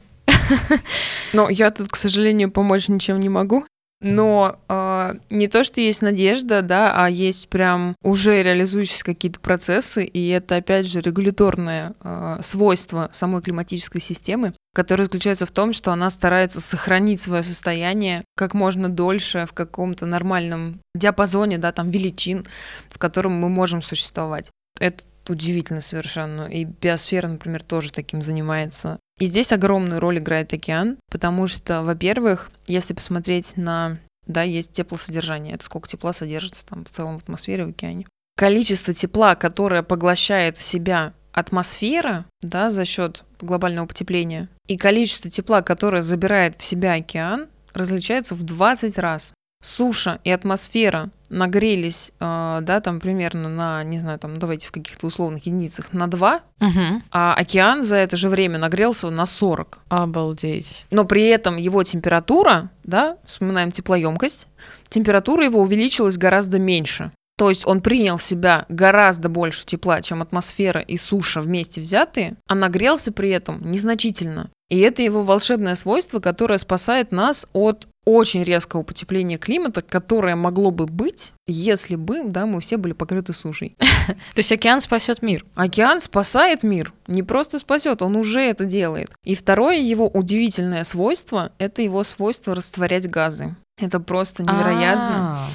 Но 1.34 1.50
я 1.50 1.70
тут, 1.72 1.90
к 1.90 1.98
сожалению, 1.98 2.50
помочь 2.50 2.88
ничем 2.88 3.20
не 3.20 3.30
могу. 3.30 3.66
Но 4.02 4.60
э, 4.68 5.14
не 5.30 5.48
то, 5.48 5.64
что 5.64 5.80
есть 5.80 6.02
надежда, 6.02 6.62
да, 6.62 6.94
а 6.96 7.10
есть 7.10 7.48
прям 7.48 7.96
уже 8.04 8.44
реализующиеся 8.44 9.04
какие-то 9.06 9.40
процессы, 9.40 10.04
и 10.04 10.28
это, 10.30 10.58
опять 10.58 10.86
же, 10.86 11.00
регуляторное 11.00 11.94
э, 12.02 12.38
свойство 12.42 13.10
самой 13.14 13.42
климатической 13.42 14.02
системы, 14.02 14.54
которое 14.74 15.06
заключается 15.06 15.46
в 15.46 15.52
том, 15.52 15.72
что 15.72 15.92
она 15.92 16.10
старается 16.10 16.60
сохранить 16.60 17.22
свое 17.22 17.42
состояние 17.42 18.26
как 18.36 18.54
можно 18.54 18.90
дольше 18.90 19.46
в 19.46 19.54
каком-то 19.54 20.06
нормальном 20.06 20.82
диапазоне, 20.94 21.58
да, 21.58 21.72
там, 21.72 21.90
величин, 21.90 22.46
в 22.90 23.00
котором 23.00 23.32
мы 23.32 23.48
можем 23.50 23.82
существовать. 23.82 24.52
Это 24.80 25.06
удивительно 25.30 25.82
совершенно. 25.82 26.44
И 26.44 26.66
биосфера, 26.66 27.28
например, 27.28 27.64
тоже 27.64 27.92
таким 27.92 28.22
занимается. 28.22 29.00
И 29.20 29.26
здесь 29.26 29.54
огромную 29.54 30.00
роль 30.00 30.20
играет 30.20 30.54
океан, 30.54 30.98
потому 31.10 31.48
что, 31.48 31.84
во-первых, 31.84 32.52
если 32.68 32.94
посмотреть 32.94 33.56
на... 33.56 33.98
Да, 34.28 34.42
есть 34.42 34.72
теплосодержание. 34.72 35.54
Это 35.54 35.64
сколько 35.64 35.88
тепла 35.88 36.12
содержится 36.12 36.66
там 36.66 36.84
в 36.84 36.90
целом 36.90 37.18
в 37.18 37.24
атмосфере 37.24 37.66
в 37.66 37.70
океане. 37.70 38.08
Количество 38.38 38.94
тепла, 38.94 39.36
которое 39.36 39.84
поглощает 39.84 40.58
в 40.58 40.62
себя 40.62 41.14
атмосфера, 41.32 42.26
да, 42.42 42.70
за 42.70 42.86
счет 42.86 43.24
глобального 43.40 43.86
потепления, 43.86 44.50
и 44.68 44.78
количество 44.78 45.30
тепла, 45.30 45.62
которое 45.62 46.02
забирает 46.02 46.56
в 46.56 46.64
себя 46.64 46.94
океан, 46.94 47.48
различается 47.74 48.36
в 48.36 48.44
20 48.44 48.98
раз. 48.98 49.34
Суша 49.62 50.20
и 50.24 50.32
атмосфера 50.32 51.12
нагрелись, 51.30 52.12
э, 52.20 52.60
да, 52.62 52.80
там 52.82 53.00
примерно 53.00 53.50
на, 53.50 53.84
не 53.84 54.00
знаю, 54.00 54.20
там, 54.20 54.38
давайте 54.38 54.68
в 54.68 54.72
каких-то 54.72 55.08
условных 55.08 55.46
единицах, 55.46 55.94
на 55.94 56.08
2, 56.08 56.42
Угу. 56.62 57.02
а 57.12 57.34
океан 57.34 57.84
за 57.84 57.98
это 57.98 58.16
же 58.18 58.30
время 58.30 58.58
нагрелся 58.58 59.10
на 59.10 59.26
40. 59.26 59.80
Обалдеть. 59.90 60.86
Но 60.92 61.06
при 61.06 61.26
этом 61.28 61.58
его 61.58 61.84
температура, 61.84 62.70
да, 62.84 63.18
вспоминаем 63.26 63.72
теплоемкость, 63.72 64.48
температура 64.90 65.44
его 65.44 65.62
увеличилась 65.62 66.18
гораздо 66.18 66.60
меньше. 66.60 67.12
То 67.38 67.50
есть 67.50 67.68
он 67.68 67.82
принял 67.82 68.16
в 68.16 68.24
себя 68.24 68.66
гораздо 68.70 69.28
больше 69.28 69.66
тепла, 69.66 70.02
чем 70.02 70.22
атмосфера 70.22 70.80
и 70.80 70.96
суша 70.96 71.42
вместе 71.42 71.82
взятые, 71.82 72.38
а 72.48 72.56
нагрелся 72.56 73.12
при 73.12 73.30
этом 73.30 73.60
незначительно. 73.70 74.50
И 74.70 74.80
это 74.80 75.04
его 75.04 75.24
волшебное 75.24 75.76
свойство, 75.76 76.20
которое 76.20 76.58
спасает 76.58 77.12
нас 77.12 77.46
от 77.54 77.88
очень 78.06 78.44
резкого 78.44 78.84
потепления 78.84 79.38
климата, 79.38 79.82
которое 79.82 80.36
могло 80.36 80.72
бы 80.72 80.86
быть, 80.86 81.34
если 81.48 81.96
бы 81.96 82.24
да, 82.24 82.46
мы 82.46 82.62
все 82.62 82.78
были 82.78 82.94
покрыты 82.94 83.34
сушей. 83.34 83.76
То 84.08 84.38
есть 84.38 84.52
океан 84.52 84.80
спасет 84.80 85.22
мир. 85.22 85.46
Океан 85.56 86.00
спасает 86.00 86.64
мир, 86.64 86.94
не 87.08 87.24
просто 87.24 87.60
спасет, 87.60 88.02
он 88.02 88.16
уже 88.16 88.42
это 88.42 88.66
делает. 88.66 89.12
И 89.24 89.36
второе 89.36 89.78
его 89.78 90.08
удивительное 90.08 90.84
свойство— 90.84 91.52
это 91.58 91.82
его 91.82 92.04
свойство 92.04 92.56
растворять 92.56 93.10
газы. 93.10 93.56
Это 93.82 94.00
просто 94.00 94.44
невероятно. 94.44 95.48
А, 95.48 95.50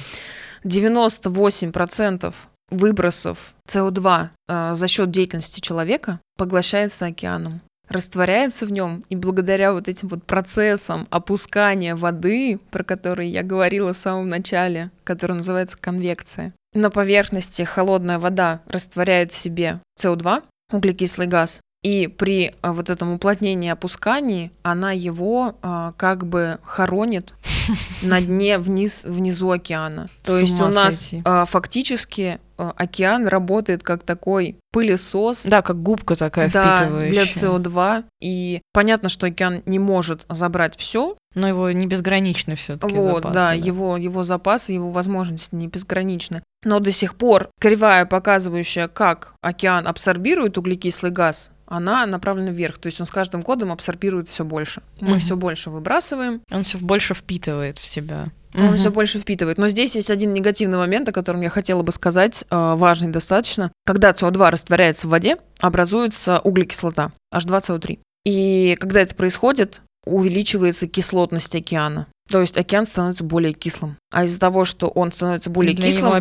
98% 0.63 2.33
выбросов 2.69 3.53
СО2 3.67 4.29
э, 4.47 4.71
за 4.75 4.87
счет 4.87 5.11
деятельности 5.11 5.59
человека 5.59 6.19
поглощается 6.37 7.05
океаном 7.05 7.61
растворяется 7.91 8.65
в 8.65 8.71
нем, 8.71 9.03
и 9.09 9.15
благодаря 9.15 9.73
вот 9.73 9.87
этим 9.87 10.07
вот 10.07 10.23
процессам 10.23 11.07
опускания 11.09 11.95
воды, 11.95 12.59
про 12.71 12.83
которые 12.83 13.29
я 13.29 13.43
говорила 13.43 13.93
в 13.93 13.97
самом 13.97 14.29
начале, 14.29 14.91
который 15.03 15.37
называется 15.37 15.77
конвекция, 15.79 16.53
на 16.73 16.89
поверхности 16.89 17.63
холодная 17.63 18.17
вода 18.17 18.61
растворяет 18.67 19.31
в 19.31 19.37
себе 19.37 19.81
СО2, 19.99 20.43
углекислый 20.71 21.27
газ, 21.27 21.59
и 21.83 22.07
при 22.07 22.53
а, 22.61 22.73
вот 22.73 22.89
этом 22.89 23.11
уплотнении 23.13 23.67
и 23.67 23.71
опускании 23.71 24.51
она 24.61 24.91
его 24.91 25.55
а, 25.61 25.93
как 25.97 26.27
бы 26.27 26.59
хоронит 26.63 27.33
на 28.03 28.21
дне 28.21 28.59
вниз, 28.59 29.03
внизу 29.03 29.49
океана. 29.49 30.07
То 30.23 30.37
есть 30.37 30.61
у 30.61 30.67
нас 30.67 31.11
а, 31.25 31.45
фактически 31.45 32.39
океан 32.75 33.27
работает 33.27 33.83
как 33.83 34.03
такой 34.03 34.57
пылесос 34.71 35.45
Да, 35.45 35.61
как 35.61 35.81
губка 35.81 36.15
такая 36.15 36.49
да, 36.49 36.77
впитывающая. 36.77 37.11
для 37.11 37.23
СО2. 37.23 38.03
И 38.21 38.61
понятно, 38.73 39.09
что 39.09 39.27
океан 39.27 39.63
не 39.65 39.79
может 39.79 40.25
забрать 40.29 40.77
все. 40.77 41.17
Но 41.33 41.47
его 41.47 41.71
не 41.71 41.87
безграничны 41.87 42.55
все-таки. 42.55 42.93
Вот, 42.93 43.31
да, 43.31 43.53
его, 43.53 43.95
его 43.95 44.23
запасы, 44.23 44.73
его 44.73 44.91
возможности 44.91 45.55
не 45.55 45.67
безграничны. 45.67 46.43
Но 46.63 46.79
до 46.79 46.91
сих 46.91 47.15
пор 47.15 47.49
кривая, 47.59 48.05
показывающая, 48.05 48.87
как 48.87 49.33
океан 49.41 49.87
абсорбирует 49.87 50.57
углекислый 50.57 51.11
газ, 51.11 51.50
она 51.75 52.05
направлена 52.05 52.51
вверх. 52.51 52.77
То 52.77 52.87
есть 52.87 52.99
он 52.99 53.07
с 53.07 53.11
каждым 53.11 53.41
годом 53.41 53.71
абсорбирует 53.71 54.27
все 54.27 54.43
больше. 54.43 54.81
Мы 54.99 55.09
Мгм. 55.11 55.19
все 55.19 55.35
больше 55.35 55.69
выбрасываем, 55.69 56.41
Он 56.51 56.63
все 56.63 56.77
больше 56.77 57.13
впитывает 57.13 57.79
в 57.79 57.85
себя. 57.85 58.27
он 58.53 58.65
Мгм. 58.65 58.75
все 58.77 58.91
больше 58.91 59.17
впитывает. 59.19 59.57
Но 59.57 59.69
здесь 59.69 59.95
есть 59.95 60.09
один 60.11 60.33
негативный 60.33 60.77
момент, 60.77 61.07
о 61.07 61.13
котором 61.13 61.39
я 61.41 61.49
хотела 61.49 61.83
бы 61.83 61.91
сказать, 61.93 62.43
э, 62.49 62.73
важный 62.75 63.07
достаточно. 63.09 63.71
Когда 63.85 64.11
СО2 64.11 64.49
растворяется 64.51 65.07
в 65.07 65.11
воде, 65.11 65.37
образуется 65.61 66.39
углекислота, 66.39 67.13
H2CO3. 67.33 67.99
И 68.25 68.75
когда 68.79 68.99
это 69.01 69.15
происходит, 69.15 69.81
увеличивается 70.05 70.87
кислотность 70.87 71.55
океана. 71.55 72.07
То 72.31 72.41
есть 72.41 72.57
океан 72.57 72.85
становится 72.85 73.23
более 73.23 73.53
кислым. 73.53 73.97
А 74.11 74.23
из-за 74.23 74.39
того, 74.39 74.65
что 74.65 74.87
он 74.87 75.11
становится 75.11 75.49
более 75.49 75.75
Для 75.75 75.87
его 75.87 75.95
кислым, 75.97 76.13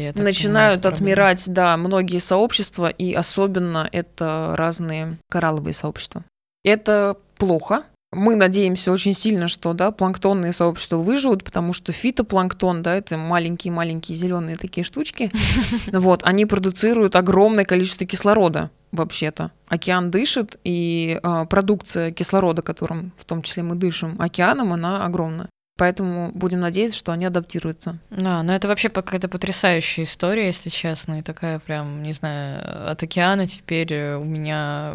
я 0.00 0.12
так 0.12 0.22
начинают 0.22 0.82
понимаю, 0.82 0.94
отмирать, 0.94 1.44
да, 1.46 1.76
многие 1.76 2.18
сообщества, 2.18 2.88
и 2.88 3.14
особенно 3.14 3.88
это 3.90 4.52
разные 4.54 5.18
коралловые 5.30 5.74
сообщества. 5.74 6.24
Это 6.64 7.16
плохо. 7.38 7.84
Мы 8.12 8.34
надеемся 8.36 8.92
очень 8.92 9.14
сильно, 9.14 9.48
что 9.48 9.72
да, 9.72 9.90
планктонные 9.90 10.52
сообщества 10.52 10.96
выживут, 10.96 11.44
потому 11.44 11.72
что 11.72 11.92
фитопланктон, 11.92 12.82
да, 12.82 12.96
это 12.96 13.16
маленькие-маленькие 13.16 14.16
зеленые 14.16 14.56
такие 14.56 14.84
штучки, 14.84 15.30
вот, 15.92 16.20
они 16.24 16.46
продуцируют 16.46 17.16
огромное 17.16 17.64
количество 17.64 18.06
кислорода 18.06 18.70
вообще-то. 18.92 19.50
Океан 19.68 20.10
дышит, 20.10 20.58
и 20.64 21.18
а, 21.22 21.44
продукция 21.44 22.10
кислорода, 22.10 22.62
которым 22.62 23.12
в 23.16 23.24
том 23.24 23.42
числе 23.42 23.62
мы 23.62 23.74
дышим 23.74 24.20
океаном, 24.20 24.72
она 24.72 25.04
огромная. 25.04 25.48
Поэтому 25.78 26.32
будем 26.32 26.60
надеяться, 26.60 26.96
что 26.96 27.12
они 27.12 27.26
адаптируются. 27.26 27.98
Да, 28.08 28.42
но 28.42 28.54
это 28.54 28.66
вообще 28.66 28.88
какая-то 28.88 29.28
потрясающая 29.28 30.04
история, 30.04 30.46
если 30.46 30.70
честно, 30.70 31.18
и 31.18 31.22
такая 31.22 31.58
прям, 31.58 32.02
не 32.02 32.14
знаю, 32.14 32.90
от 32.90 33.02
океана 33.02 33.46
теперь 33.46 33.92
э, 33.92 34.16
у 34.16 34.24
меня 34.24 34.94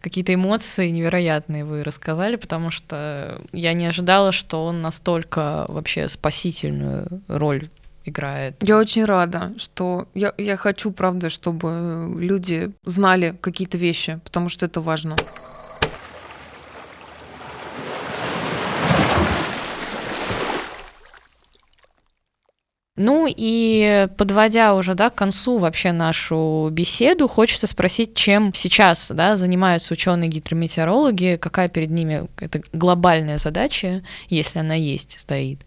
какие-то 0.00 0.34
эмоции 0.34 0.90
невероятные 0.90 1.64
вы 1.64 1.84
рассказали, 1.84 2.34
потому 2.34 2.72
что 2.72 3.40
я 3.52 3.72
не 3.72 3.86
ожидала, 3.86 4.32
что 4.32 4.64
он 4.64 4.82
настолько 4.82 5.64
вообще 5.68 6.08
спасительную 6.08 7.06
роль 7.28 7.68
играет. 8.08 8.56
Я 8.62 8.78
очень 8.78 9.04
рада, 9.04 9.52
что 9.58 10.08
я, 10.14 10.32
я 10.38 10.56
хочу, 10.56 10.90
правда, 10.90 11.30
чтобы 11.30 12.14
люди 12.18 12.72
знали 12.84 13.36
какие-то 13.40 13.78
вещи, 13.78 14.20
потому 14.24 14.48
что 14.48 14.66
это 14.66 14.80
важно. 14.80 15.16
Ну 22.96 23.26
и 23.28 24.08
подводя 24.16 24.74
уже 24.74 24.94
да, 24.94 25.10
к 25.10 25.14
концу 25.14 25.58
вообще 25.58 25.92
нашу 25.92 26.70
беседу, 26.72 27.28
хочется 27.28 27.66
спросить, 27.66 28.14
чем 28.14 28.54
сейчас 28.54 29.10
да, 29.14 29.36
занимаются 29.36 29.92
ученые-гидрометеорологи, 29.92 31.38
какая 31.40 31.68
перед 31.68 31.90
ними 31.90 32.26
это 32.40 32.62
глобальная 32.72 33.36
задача, 33.36 34.02
если 34.30 34.60
она 34.60 34.74
есть, 34.74 35.20
стоит. 35.20 35.60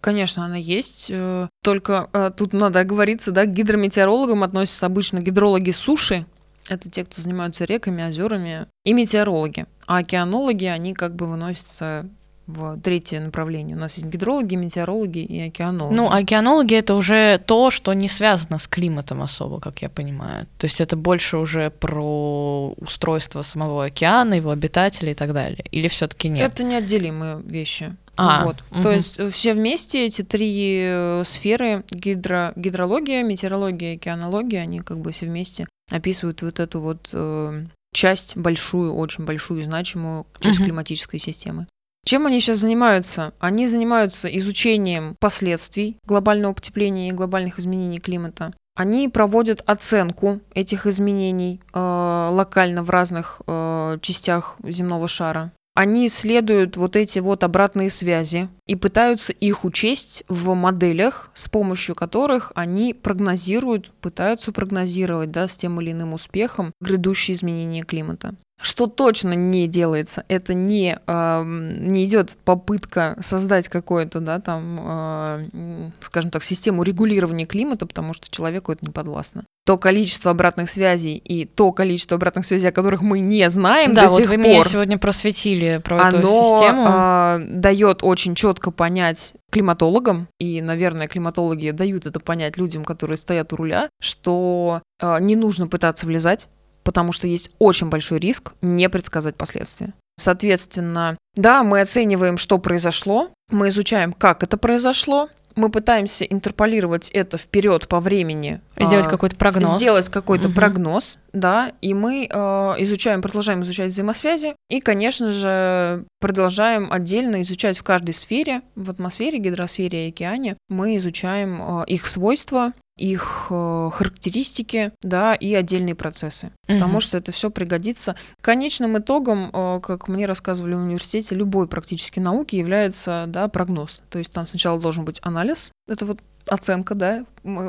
Конечно, 0.00 0.44
она 0.44 0.56
есть. 0.56 1.06
э, 1.10 1.48
Только 1.62 2.08
э, 2.12 2.30
тут 2.36 2.52
надо 2.52 2.80
оговориться, 2.80 3.30
да, 3.30 3.44
к 3.44 3.52
гидрометеорологам 3.52 4.44
относятся 4.44 4.86
обычно 4.86 5.20
гидрологи 5.20 5.72
суши, 5.72 6.24
Это 6.68 6.90
те, 6.90 7.04
кто 7.04 7.20
занимаются 7.22 7.64
реками, 7.64 8.04
озерами, 8.04 8.66
и 8.84 8.92
метеорологи. 8.92 9.66
А 9.86 9.98
океанологи, 9.98 10.66
они 10.66 10.92
как 10.94 11.16
бы 11.16 11.26
выносятся 11.26 12.06
в 12.46 12.80
третье 12.80 13.20
направление. 13.20 13.76
У 13.76 13.78
нас 13.78 13.94
есть 13.96 14.06
гидрологи, 14.06 14.54
метеорологи 14.56 15.18
и 15.18 15.48
океанологи. 15.48 15.94
Ну, 15.94 16.10
океанологи 16.10 16.74
это 16.74 16.94
уже 16.94 17.38
то, 17.44 17.70
что 17.70 17.92
не 17.92 18.08
связано 18.08 18.58
с 18.58 18.66
климатом 18.66 19.20
особо, 19.20 19.60
как 19.60 19.82
я 19.82 19.88
понимаю. 19.90 20.46
То 20.56 20.64
есть 20.66 20.80
это 20.80 20.96
больше 20.96 21.36
уже 21.36 21.70
про 21.70 22.70
устройство 22.78 23.42
самого 23.42 23.84
океана, 23.84 24.34
его 24.34 24.50
обитателей 24.50 25.12
и 25.12 25.14
так 25.14 25.32
далее. 25.34 25.64
Или 25.72 25.88
все-таки 25.88 26.28
нет? 26.30 26.52
Это 26.52 26.64
неотделимые 26.64 27.42
вещи. 27.44 27.94
А, 28.18 28.44
вот. 28.44 28.64
мгм. 28.70 28.82
То 28.82 28.90
есть 28.92 29.18
э, 29.18 29.30
все 29.30 29.54
вместе 29.54 30.04
эти 30.06 30.22
три 30.22 30.80
э, 30.82 31.22
сферы 31.24 31.84
гидро, 31.90 32.52
гидрология, 32.56 33.22
метеорология, 33.22 33.94
океанология, 33.94 34.62
они 34.62 34.80
как 34.80 34.98
бы 34.98 35.12
все 35.12 35.26
вместе 35.26 35.68
описывают 35.90 36.42
вот 36.42 36.58
эту 36.58 36.80
вот 36.80 37.08
э, 37.12 37.64
часть 37.94 38.36
большую, 38.36 38.94
очень 38.94 39.24
большую, 39.24 39.62
значимую 39.62 40.26
часть 40.40 40.58
Мгм. 40.58 40.66
климатической 40.66 41.20
системы. 41.20 41.66
Чем 42.04 42.26
они 42.26 42.40
сейчас 42.40 42.58
занимаются? 42.58 43.32
Они 43.38 43.66
занимаются 43.66 44.28
изучением 44.36 45.14
последствий 45.20 45.96
глобального 46.06 46.54
потепления 46.54 47.08
и 47.10 47.12
глобальных 47.12 47.58
изменений 47.58 48.00
климата. 48.00 48.52
Они 48.74 49.08
проводят 49.08 49.62
оценку 49.66 50.40
этих 50.54 50.86
изменений 50.86 51.60
э, 51.74 52.28
локально 52.32 52.82
в 52.82 52.90
разных 52.90 53.42
э, 53.46 53.98
частях 54.00 54.56
земного 54.64 55.08
шара. 55.08 55.52
Они 55.78 56.08
исследуют 56.08 56.76
вот 56.76 56.96
эти 56.96 57.20
вот 57.20 57.44
обратные 57.44 57.88
связи 57.88 58.48
и 58.66 58.74
пытаются 58.74 59.32
их 59.32 59.64
учесть 59.64 60.24
в 60.26 60.52
моделях, 60.52 61.30
с 61.34 61.48
помощью 61.48 61.94
которых 61.94 62.50
они 62.56 62.92
прогнозируют, 62.92 63.92
пытаются 64.00 64.50
прогнозировать 64.50 65.30
да, 65.30 65.46
с 65.46 65.54
тем 65.56 65.80
или 65.80 65.92
иным 65.92 66.14
успехом 66.14 66.72
грядущие 66.80 67.36
изменения 67.36 67.84
климата. 67.84 68.34
Что 68.60 68.88
точно 68.88 69.34
не 69.34 69.68
делается, 69.68 70.24
это 70.28 70.52
не, 70.52 70.98
эм, 71.06 71.84
не 71.84 72.04
идет 72.06 72.36
попытка 72.44 73.16
создать 73.20 73.68
какое-то, 73.68 74.18
да, 74.18 74.40
там, 74.40 74.80
э, 74.82 75.90
скажем 76.00 76.30
так, 76.30 76.42
систему 76.42 76.82
регулирования 76.82 77.46
климата, 77.46 77.86
потому 77.86 78.14
что 78.14 78.28
человеку 78.28 78.72
это 78.72 78.84
не 78.84 78.90
подвластно. 78.90 79.44
То 79.64 79.78
количество 79.78 80.32
обратных 80.32 80.70
связей 80.70 81.16
и 81.16 81.44
то 81.44 81.70
количество 81.72 82.16
обратных 82.16 82.44
связей, 82.44 82.68
о 82.68 82.72
которых 82.72 83.00
мы 83.00 83.20
не 83.20 83.48
знаем 83.48 83.92
да, 83.92 84.04
до 84.04 84.08
вот 84.08 84.18
сих 84.18 84.28
вы 84.28 84.36
пор, 84.36 84.44
меня 84.44 84.64
сегодня 84.64 84.98
просветили 84.98 85.80
про 85.84 86.08
эту 86.08 86.16
оно 86.18 86.42
систему. 86.42 86.84
а, 86.86 87.40
дает 87.48 88.02
очень 88.02 88.34
четко 88.34 88.72
понять 88.72 89.34
климатологам, 89.52 90.26
и, 90.40 90.60
наверное, 90.60 91.06
климатологи 91.06 91.70
дают 91.70 92.06
это 92.06 92.18
понять 92.18 92.56
людям, 92.56 92.84
которые 92.84 93.18
стоят 93.18 93.52
у 93.52 93.56
руля, 93.56 93.88
что 94.00 94.82
а, 95.00 95.20
не 95.20 95.36
нужно 95.36 95.68
пытаться 95.68 96.06
влезать, 96.06 96.48
потому 96.88 97.12
что 97.12 97.28
есть 97.28 97.50
очень 97.58 97.90
большой 97.90 98.18
риск 98.18 98.54
не 98.62 98.88
предсказать 98.88 99.36
последствия. 99.36 99.92
Соответственно, 100.16 101.18
да, 101.36 101.62
мы 101.62 101.82
оцениваем, 101.82 102.38
что 102.38 102.56
произошло, 102.56 103.28
мы 103.50 103.68
изучаем, 103.68 104.14
как 104.14 104.42
это 104.42 104.56
произошло, 104.56 105.28
мы 105.54 105.68
пытаемся 105.68 106.24
интерполировать 106.24 107.10
это 107.10 107.36
вперед 107.36 107.88
по 107.88 108.00
времени, 108.00 108.62
Сделать 108.80 109.06
а, 109.06 109.10
какой-то 109.10 109.36
прогноз. 109.36 109.76
Сделать 109.76 110.08
какой-то 110.08 110.48
Мгм. 110.48 110.54
прогноз, 110.54 111.18
да, 111.34 111.72
и 111.82 111.92
мы 111.92 112.26
э, 112.26 112.36
изучаем, 112.78 113.20
продолжаем 113.20 113.60
изучать 113.60 113.92
взаимосвязи, 113.92 114.54
и, 114.70 114.80
конечно 114.80 115.30
же, 115.30 116.06
продолжаем 116.20 116.90
отдельно 116.90 117.42
изучать 117.42 117.76
в 117.76 117.82
каждой 117.82 118.14
сфере, 118.14 118.62
в 118.76 118.88
атмосфере, 118.88 119.38
гидросфере 119.38 120.06
и 120.06 120.08
океане, 120.08 120.56
мы 120.70 120.96
изучаем 120.96 121.82
э, 121.82 121.84
их 121.86 122.06
свойства, 122.06 122.72
их 122.98 123.46
э, 123.50 123.90
характеристики, 123.92 124.92
да, 125.02 125.34
и 125.34 125.54
отдельные 125.54 125.94
процессы. 125.94 126.50
Потому 126.66 126.92
Мгм. 126.92 127.00
что 127.00 127.18
это 127.18 127.32
все 127.32 127.50
пригодится. 127.50 128.16
Конечным 128.40 128.98
итогом, 128.98 129.50
э, 129.52 129.80
как 129.80 130.08
мне 130.08 130.26
рассказывали 130.26 130.74
в 130.74 130.78
университете, 130.78 131.34
любой 131.34 131.68
практически 131.68 132.18
науки 132.20 132.56
является, 132.56 133.24
да, 133.28 133.48
прогноз. 133.48 134.02
То 134.10 134.18
есть 134.18 134.32
там 134.32 134.46
сначала 134.46 134.80
должен 134.80 135.04
быть 135.04 135.20
анализ, 135.22 135.70
это 135.86 136.04
вот 136.06 136.18
оценка, 136.48 136.94
да, 136.94 137.24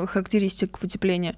характеристик 0.06 0.78
потепления, 0.78 1.36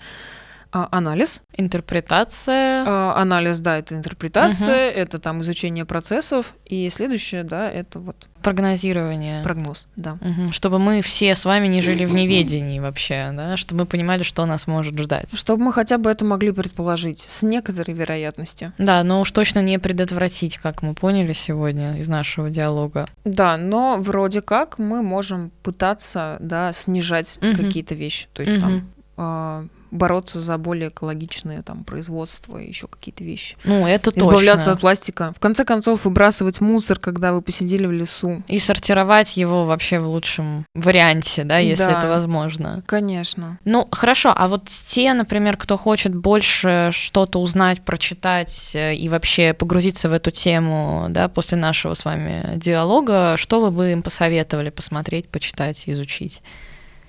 анализ, 0.73 1.43
Интерпретация. 1.57 2.85
а, 2.87 3.14
анализ, 3.20 3.61
да, 3.61 3.79
это 3.79 3.95
интерпретация, 3.95 4.91
это 4.91 5.18
там 5.18 5.41
изучение 5.43 5.85
процессов, 5.85 6.55
и 6.64 6.89
следующее, 6.89 7.45
да, 7.45 7.70
это 7.70 7.99
вот 7.99 8.29
Прогнозирование. 8.43 9.43
прогноз, 9.45 9.87
да. 9.97 10.18
Мгм. 10.20 10.53
Чтобы 10.53 10.79
мы 10.79 11.01
все 11.03 11.35
с 11.35 11.45
вами 11.45 11.68
не 11.68 11.81
жили 11.83 12.05
в 12.07 12.14
неведении 12.14 12.81
вообще, 12.81 13.31
да, 13.33 13.57
чтобы 13.57 13.83
мы 13.83 13.87
понимали, 13.87 14.23
что 14.23 14.45
нас 14.47 14.66
может 14.66 14.99
ждать. 14.99 15.29
Чтобы 15.39 15.62
мы 15.64 15.73
хотя 15.73 15.99
бы 15.99 16.11
это 16.11 16.25
могли 16.25 16.51
предположить 16.53 17.20
с 17.20 17.43
некоторой 17.43 17.95
вероятностью. 17.95 18.73
Да, 18.79 19.03
но 19.05 19.20
уж 19.20 19.31
точно 19.31 19.61
не 19.61 19.79
предотвратить, 19.79 20.59
как 20.59 20.83
мы 20.83 20.95
поняли 20.95 21.33
сегодня 21.35 21.97
из 21.99 22.09
нашего 22.09 22.51
диалога. 22.51 23.07
Да, 23.25 23.57
но 23.57 23.99
вроде 24.01 24.41
как 24.43 24.79
мы 24.79 25.03
можем 25.03 25.51
пытаться, 25.62 26.37
да, 26.41 26.73
снижать 26.73 27.39
Мгм. 27.41 27.57
какие-то 27.57 27.95
вещи, 27.95 28.27
то 28.33 28.43
есть 28.43 28.55
Мгм. 28.55 28.61
там 28.62 28.89
а, 29.18 29.66
бороться 29.93 30.40
за 30.40 30.59
более 30.59 30.88
экологичное 30.88 31.62
там 31.62 31.84
производство 31.84 32.59
и 32.59 32.66
еще 32.66 32.88
какие-то 32.88 33.22
вещи. 33.22 33.57
Ну, 33.64 33.86
это 33.86 34.11
Избавляться 34.11 34.64
точно. 34.64 34.72
от 34.72 34.80
пластика. 34.80 35.32
В 35.36 35.40
конце 35.40 35.64
концов, 35.64 36.05
выбрасывать 36.05 36.61
мусор, 36.61 36.99
когда 36.99 37.32
вы 37.32 37.43
посидели 37.43 37.86
в 37.86 37.93
лесу. 37.93 38.43
И 38.49 38.59
сортировать 38.59 39.36
его 39.36 39.66
вообще 39.66 40.01
в 40.01 40.09
лучшем 40.09 40.64
варианте, 40.74 41.45
да, 41.45 41.59
если 41.59 41.84
Да. 41.84 41.99
это 41.99 42.09
возможно. 42.09 42.82
Конечно. 42.86 43.59
Ну, 43.64 43.86
хорошо, 43.93 44.32
а 44.34 44.49
вот 44.49 44.64
те, 44.88 45.12
например, 45.12 45.57
кто 45.57 45.76
хочет 45.76 46.14
больше 46.14 46.90
что-то 46.93 47.40
узнать, 47.40 47.82
прочитать 47.82 48.70
э, 48.74 48.95
и 48.95 49.09
вообще 49.09 49.53
погрузиться 49.53 50.09
в 50.09 50.12
эту 50.12 50.30
тему, 50.30 51.07
да, 51.11 51.28
после 51.28 51.59
нашего 51.59 51.95
с 51.95 52.05
вами 52.05 52.43
диалога, 52.57 53.36
что 53.36 53.61
вы 53.61 53.70
бы 53.70 53.93
им 53.93 54.03
посоветовали 54.03 54.70
посмотреть, 54.70 55.28
почитать, 55.28 55.84
изучить? 55.86 56.43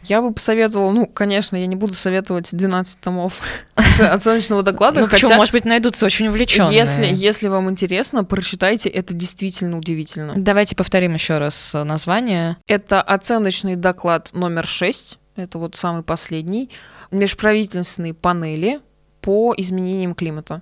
Я 0.06 0.22
бы 0.22 0.34
посоветовала, 0.34 0.92
ну, 0.92 1.06
конечно, 1.06 1.56
я 1.56 1.66
не 1.66 1.76
буду 1.76 1.94
советовать 1.94 2.50
12 2.52 3.00
томов 3.00 3.42
оце- 3.76 4.08
оценочного 4.08 4.64
доклада, 4.64 5.02
ну, 5.02 5.08
почему, 5.08 5.30
хотя 5.30 5.38
может 5.38 5.54
быть, 5.54 5.66
найдутся 5.66 6.06
очень 6.06 6.28
увлеченные. 6.28 6.76
если, 6.78 7.06
если 7.06 7.48
вам 7.48 7.70
интересно, 7.70 8.24
прочитайте, 8.24 8.90
это 8.90 9.14
действительно 9.14 9.78
удивительно. 9.78 10.34
Давайте 10.36 10.76
повторим 10.76 11.14
еще 11.14 11.38
раз 11.38 11.74
э, 11.74 11.84
название. 11.84 12.58
Это 12.68 13.02
оценочный 13.02 13.76
доклад 13.76 14.30
номер 14.34 14.68
6, 14.68 15.20
это 15.36 15.58
вот 15.58 15.76
самый 15.76 16.04
последний, 16.04 16.70
межправительственные 17.12 18.14
панели 18.14 18.80
по 19.22 19.54
изменениям 19.56 20.16
климата. 20.16 20.62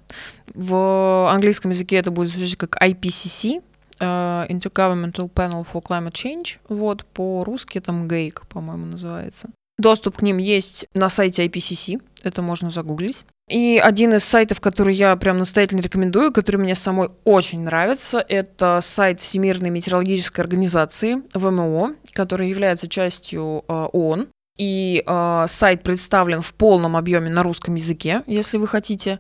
В 0.54 1.30
английском 1.32 1.72
языке 1.72 1.96
это 1.98 2.12
будет 2.12 2.30
звучать 2.30 2.56
как 2.58 2.82
IPCC, 2.82 3.64
Intergovernmental 4.06 5.32
Panel 5.32 5.66
for 5.72 5.82
Climate 5.84 6.14
Change, 6.14 6.58
вот, 6.70 7.06
по-русски 7.06 7.80
там 7.80 8.06
GAIC, 8.06 8.42
по-моему, 8.50 8.86
называется. 8.86 9.50
Доступ 9.78 10.18
к 10.18 10.22
ним 10.22 10.38
есть 10.38 10.86
на 10.94 11.10
сайте 11.10 11.46
IPCC, 11.48 12.02
это 12.24 12.42
можно 12.42 12.70
загуглить. 12.70 13.26
И 13.50 13.82
один 13.84 14.14
из 14.14 14.24
сайтов, 14.24 14.62
который 14.62 14.96
я 14.96 15.16
прям 15.18 15.38
настоятельно 15.38 15.82
рекомендую, 15.82 16.32
который 16.32 16.58
мне 16.58 16.74
самой 16.74 17.10
очень 17.26 17.62
нравится, 17.62 18.24
это 18.26 18.80
сайт 18.82 19.20
Всемирной 19.20 19.70
метеорологической 19.70 20.44
организации 20.44 21.22
ВМО, 21.34 21.96
который 22.14 22.48
является 22.48 22.88
частью 22.88 23.66
э, 23.68 23.88
ООН. 23.92 24.30
И 24.58 25.04
э, 25.06 25.46
сайт 25.48 25.82
представлен 25.82 26.42
в 26.42 26.54
полном 26.54 26.96
объеме 26.96 27.30
на 27.30 27.42
русском 27.42 27.76
языке, 27.76 28.24
если 28.28 28.58
вы 28.58 28.68
хотите 28.68 29.20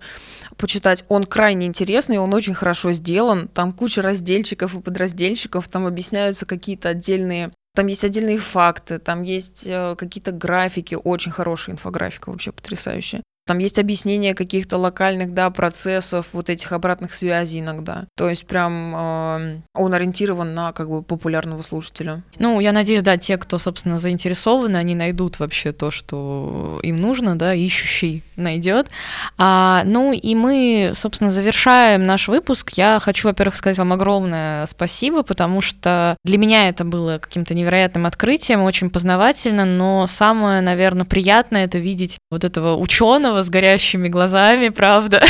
почитать. 0.58 1.06
Он 1.10 1.24
крайне 1.24 1.68
интересный, 1.68 2.18
он 2.18 2.34
очень 2.34 2.54
хорошо 2.54 2.92
сделан. 2.92 3.48
Там 3.48 3.74
куча 3.74 4.02
разделчиков 4.02 4.76
и 4.76 4.82
подразделчиков, 4.82 5.68
там 5.68 5.88
объясняются 5.88 6.46
какие-то 6.46 6.90
отдельные 6.90 7.52
там 7.74 7.88
есть 7.88 8.04
отдельные 8.04 8.38
факты, 8.38 9.00
там 9.00 9.24
есть 9.24 9.64
э, 9.66 9.96
какие-то 9.98 10.34
графики, 10.34 10.98
очень 11.02 11.32
хорошая 11.32 11.76
инфографика, 11.76 12.30
вообще 12.30 12.52
потрясающая. 12.52 13.24
Там 13.52 13.58
есть 13.58 13.80
объяснение 13.80 14.34
каких-то 14.34 14.78
локальных, 14.78 15.34
да, 15.34 15.50
процессов, 15.50 16.28
вот 16.32 16.50
этих 16.50 16.72
обратных 16.72 17.14
связей 17.14 17.60
иногда. 17.60 18.06
То 18.16 18.30
есть 18.30 18.48
прям 18.48 18.96
э, 18.96 19.58
он 19.74 19.94
ориентирован 19.94 20.54
на 20.56 20.72
как 20.72 20.90
бы 20.90 21.04
популярного 21.04 21.62
слушателя. 21.62 22.24
Ну, 22.40 22.62
я 22.62 22.72
надеюсь, 22.72 23.02
да, 23.02 23.18
те, 23.18 23.36
кто, 23.36 23.60
собственно, 23.60 24.00
заинтересованы, 24.00 24.78
они 24.78 24.96
найдут 24.96 25.40
вообще 25.40 25.74
то, 25.74 25.92
что 25.92 26.80
им 26.82 27.02
нужно, 27.02 27.38
да, 27.38 27.54
ищущий 27.54 28.24
найдет. 28.38 28.88
А, 29.38 29.84
ну 29.86 30.14
и 30.14 30.34
мы, 30.34 30.94
собственно, 30.96 31.30
завершаем 31.30 32.06
наш 32.06 32.30
выпуск. 32.30 32.72
Я 32.78 33.02
хочу, 33.02 33.28
во-первых, 33.28 33.58
сказать 33.58 33.78
вам 33.78 33.92
огромное 33.92 34.66
спасибо, 34.66 35.24
потому 35.24 35.60
что 35.60 36.16
для 36.24 36.38
меня 36.38 36.70
это 36.70 36.86
было 36.86 37.18
каким-то 37.18 37.54
невероятным 37.54 38.06
открытием, 38.06 38.64
очень 38.64 38.90
познавательно, 38.90 39.66
но 39.66 40.08
самое, 40.08 40.62
наверное, 40.62 41.04
приятное 41.04 41.66
это 41.66 41.80
видеть 41.80 42.18
вот 42.30 42.46
этого 42.46 42.78
ученого 42.78 43.41
с 43.44 43.50
горящими 43.50 44.08
глазами, 44.08 44.70
правда, 44.82 45.24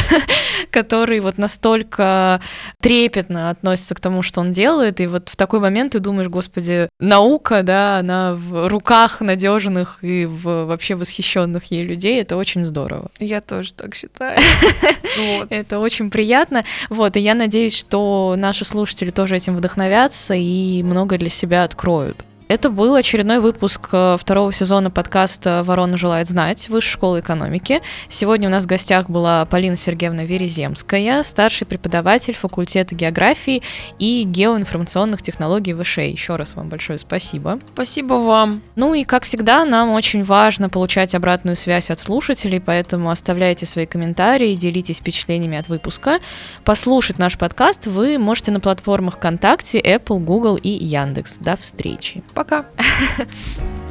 который 0.69 1.19
вот 1.19 1.37
настолько 1.37 2.41
трепетно 2.79 3.49
относится 3.49 3.95
к 3.95 3.99
тому, 3.99 4.21
что 4.21 4.41
он 4.41 4.53
делает, 4.53 4.99
и 4.99 5.07
вот 5.07 5.29
в 5.29 5.35
такой 5.35 5.59
момент 5.59 5.93
ты 5.93 5.99
думаешь, 5.99 6.27
господи, 6.27 6.89
наука, 6.99 7.63
да, 7.63 7.97
она 7.97 8.33
в 8.33 8.67
руках 8.67 9.21
надежных 9.21 9.99
и 10.01 10.25
в 10.25 10.65
вообще 10.65 10.95
восхищенных 10.95 11.65
ей 11.65 11.83
людей, 11.83 12.21
это 12.21 12.37
очень 12.37 12.65
здорово. 12.65 13.09
Я 13.19 13.41
тоже 13.41 13.73
так 13.73 13.95
считаю. 13.95 14.39
Это 15.49 15.79
очень 15.79 16.09
приятно. 16.09 16.63
Вот, 16.89 17.17
и 17.17 17.19
я 17.19 17.35
надеюсь, 17.35 17.75
что 17.75 18.35
наши 18.37 18.65
слушатели 18.65 19.09
тоже 19.09 19.37
этим 19.37 19.55
вдохновятся 19.55 20.33
и 20.33 20.83
много 20.83 21.17
для 21.17 21.29
себя 21.29 21.63
откроют. 21.63 22.25
Это 22.51 22.69
был 22.69 22.95
очередной 22.95 23.39
выпуск 23.39 23.87
э, 23.93 24.17
второго 24.19 24.51
сезона 24.51 24.91
подкаста 24.91 25.63
«Ворона 25.63 25.95
желает 25.95 26.27
знать» 26.27 26.67
Высшей 26.67 26.91
школы 26.91 27.21
экономики. 27.21 27.81
Сегодня 28.09 28.49
у 28.49 28.51
нас 28.51 28.65
в 28.65 28.67
гостях 28.67 29.09
была 29.09 29.45
Полина 29.45 29.77
Сергеевна 29.77 30.25
Вереземская, 30.25 31.23
старший 31.23 31.65
преподаватель 31.65 32.33
факультета 32.33 32.93
географии 32.93 33.63
и 33.99 34.23
геоинформационных 34.23 35.21
технологий 35.21 35.73
ВШ. 35.73 35.99
Еще 35.99 36.35
раз 36.35 36.55
вам 36.55 36.67
большое 36.67 36.99
спасибо. 36.99 37.57
Спасибо 37.73 38.15
вам. 38.15 38.61
Ну 38.75 38.95
и, 38.95 39.05
как 39.05 39.23
всегда, 39.23 39.63
нам 39.63 39.91
очень 39.91 40.21
важно 40.21 40.67
получать 40.67 41.15
обратную 41.15 41.55
связь 41.55 41.89
от 41.89 41.99
слушателей, 41.99 42.59
поэтому 42.59 43.11
оставляйте 43.11 43.65
свои 43.65 43.85
комментарии, 43.85 44.55
делитесь 44.55 44.97
впечатлениями 44.97 45.57
от 45.57 45.69
выпуска. 45.69 46.19
Послушать 46.65 47.17
наш 47.17 47.37
подкаст 47.37 47.87
вы 47.87 48.17
можете 48.17 48.51
на 48.51 48.59
платформах 48.59 49.15
ВКонтакте, 49.15 49.79
Apple, 49.79 50.19
Google 50.19 50.57
и 50.57 50.67
Яндекс. 50.67 51.37
До 51.37 51.55
встречи. 51.55 52.21
Пока. 52.41 52.65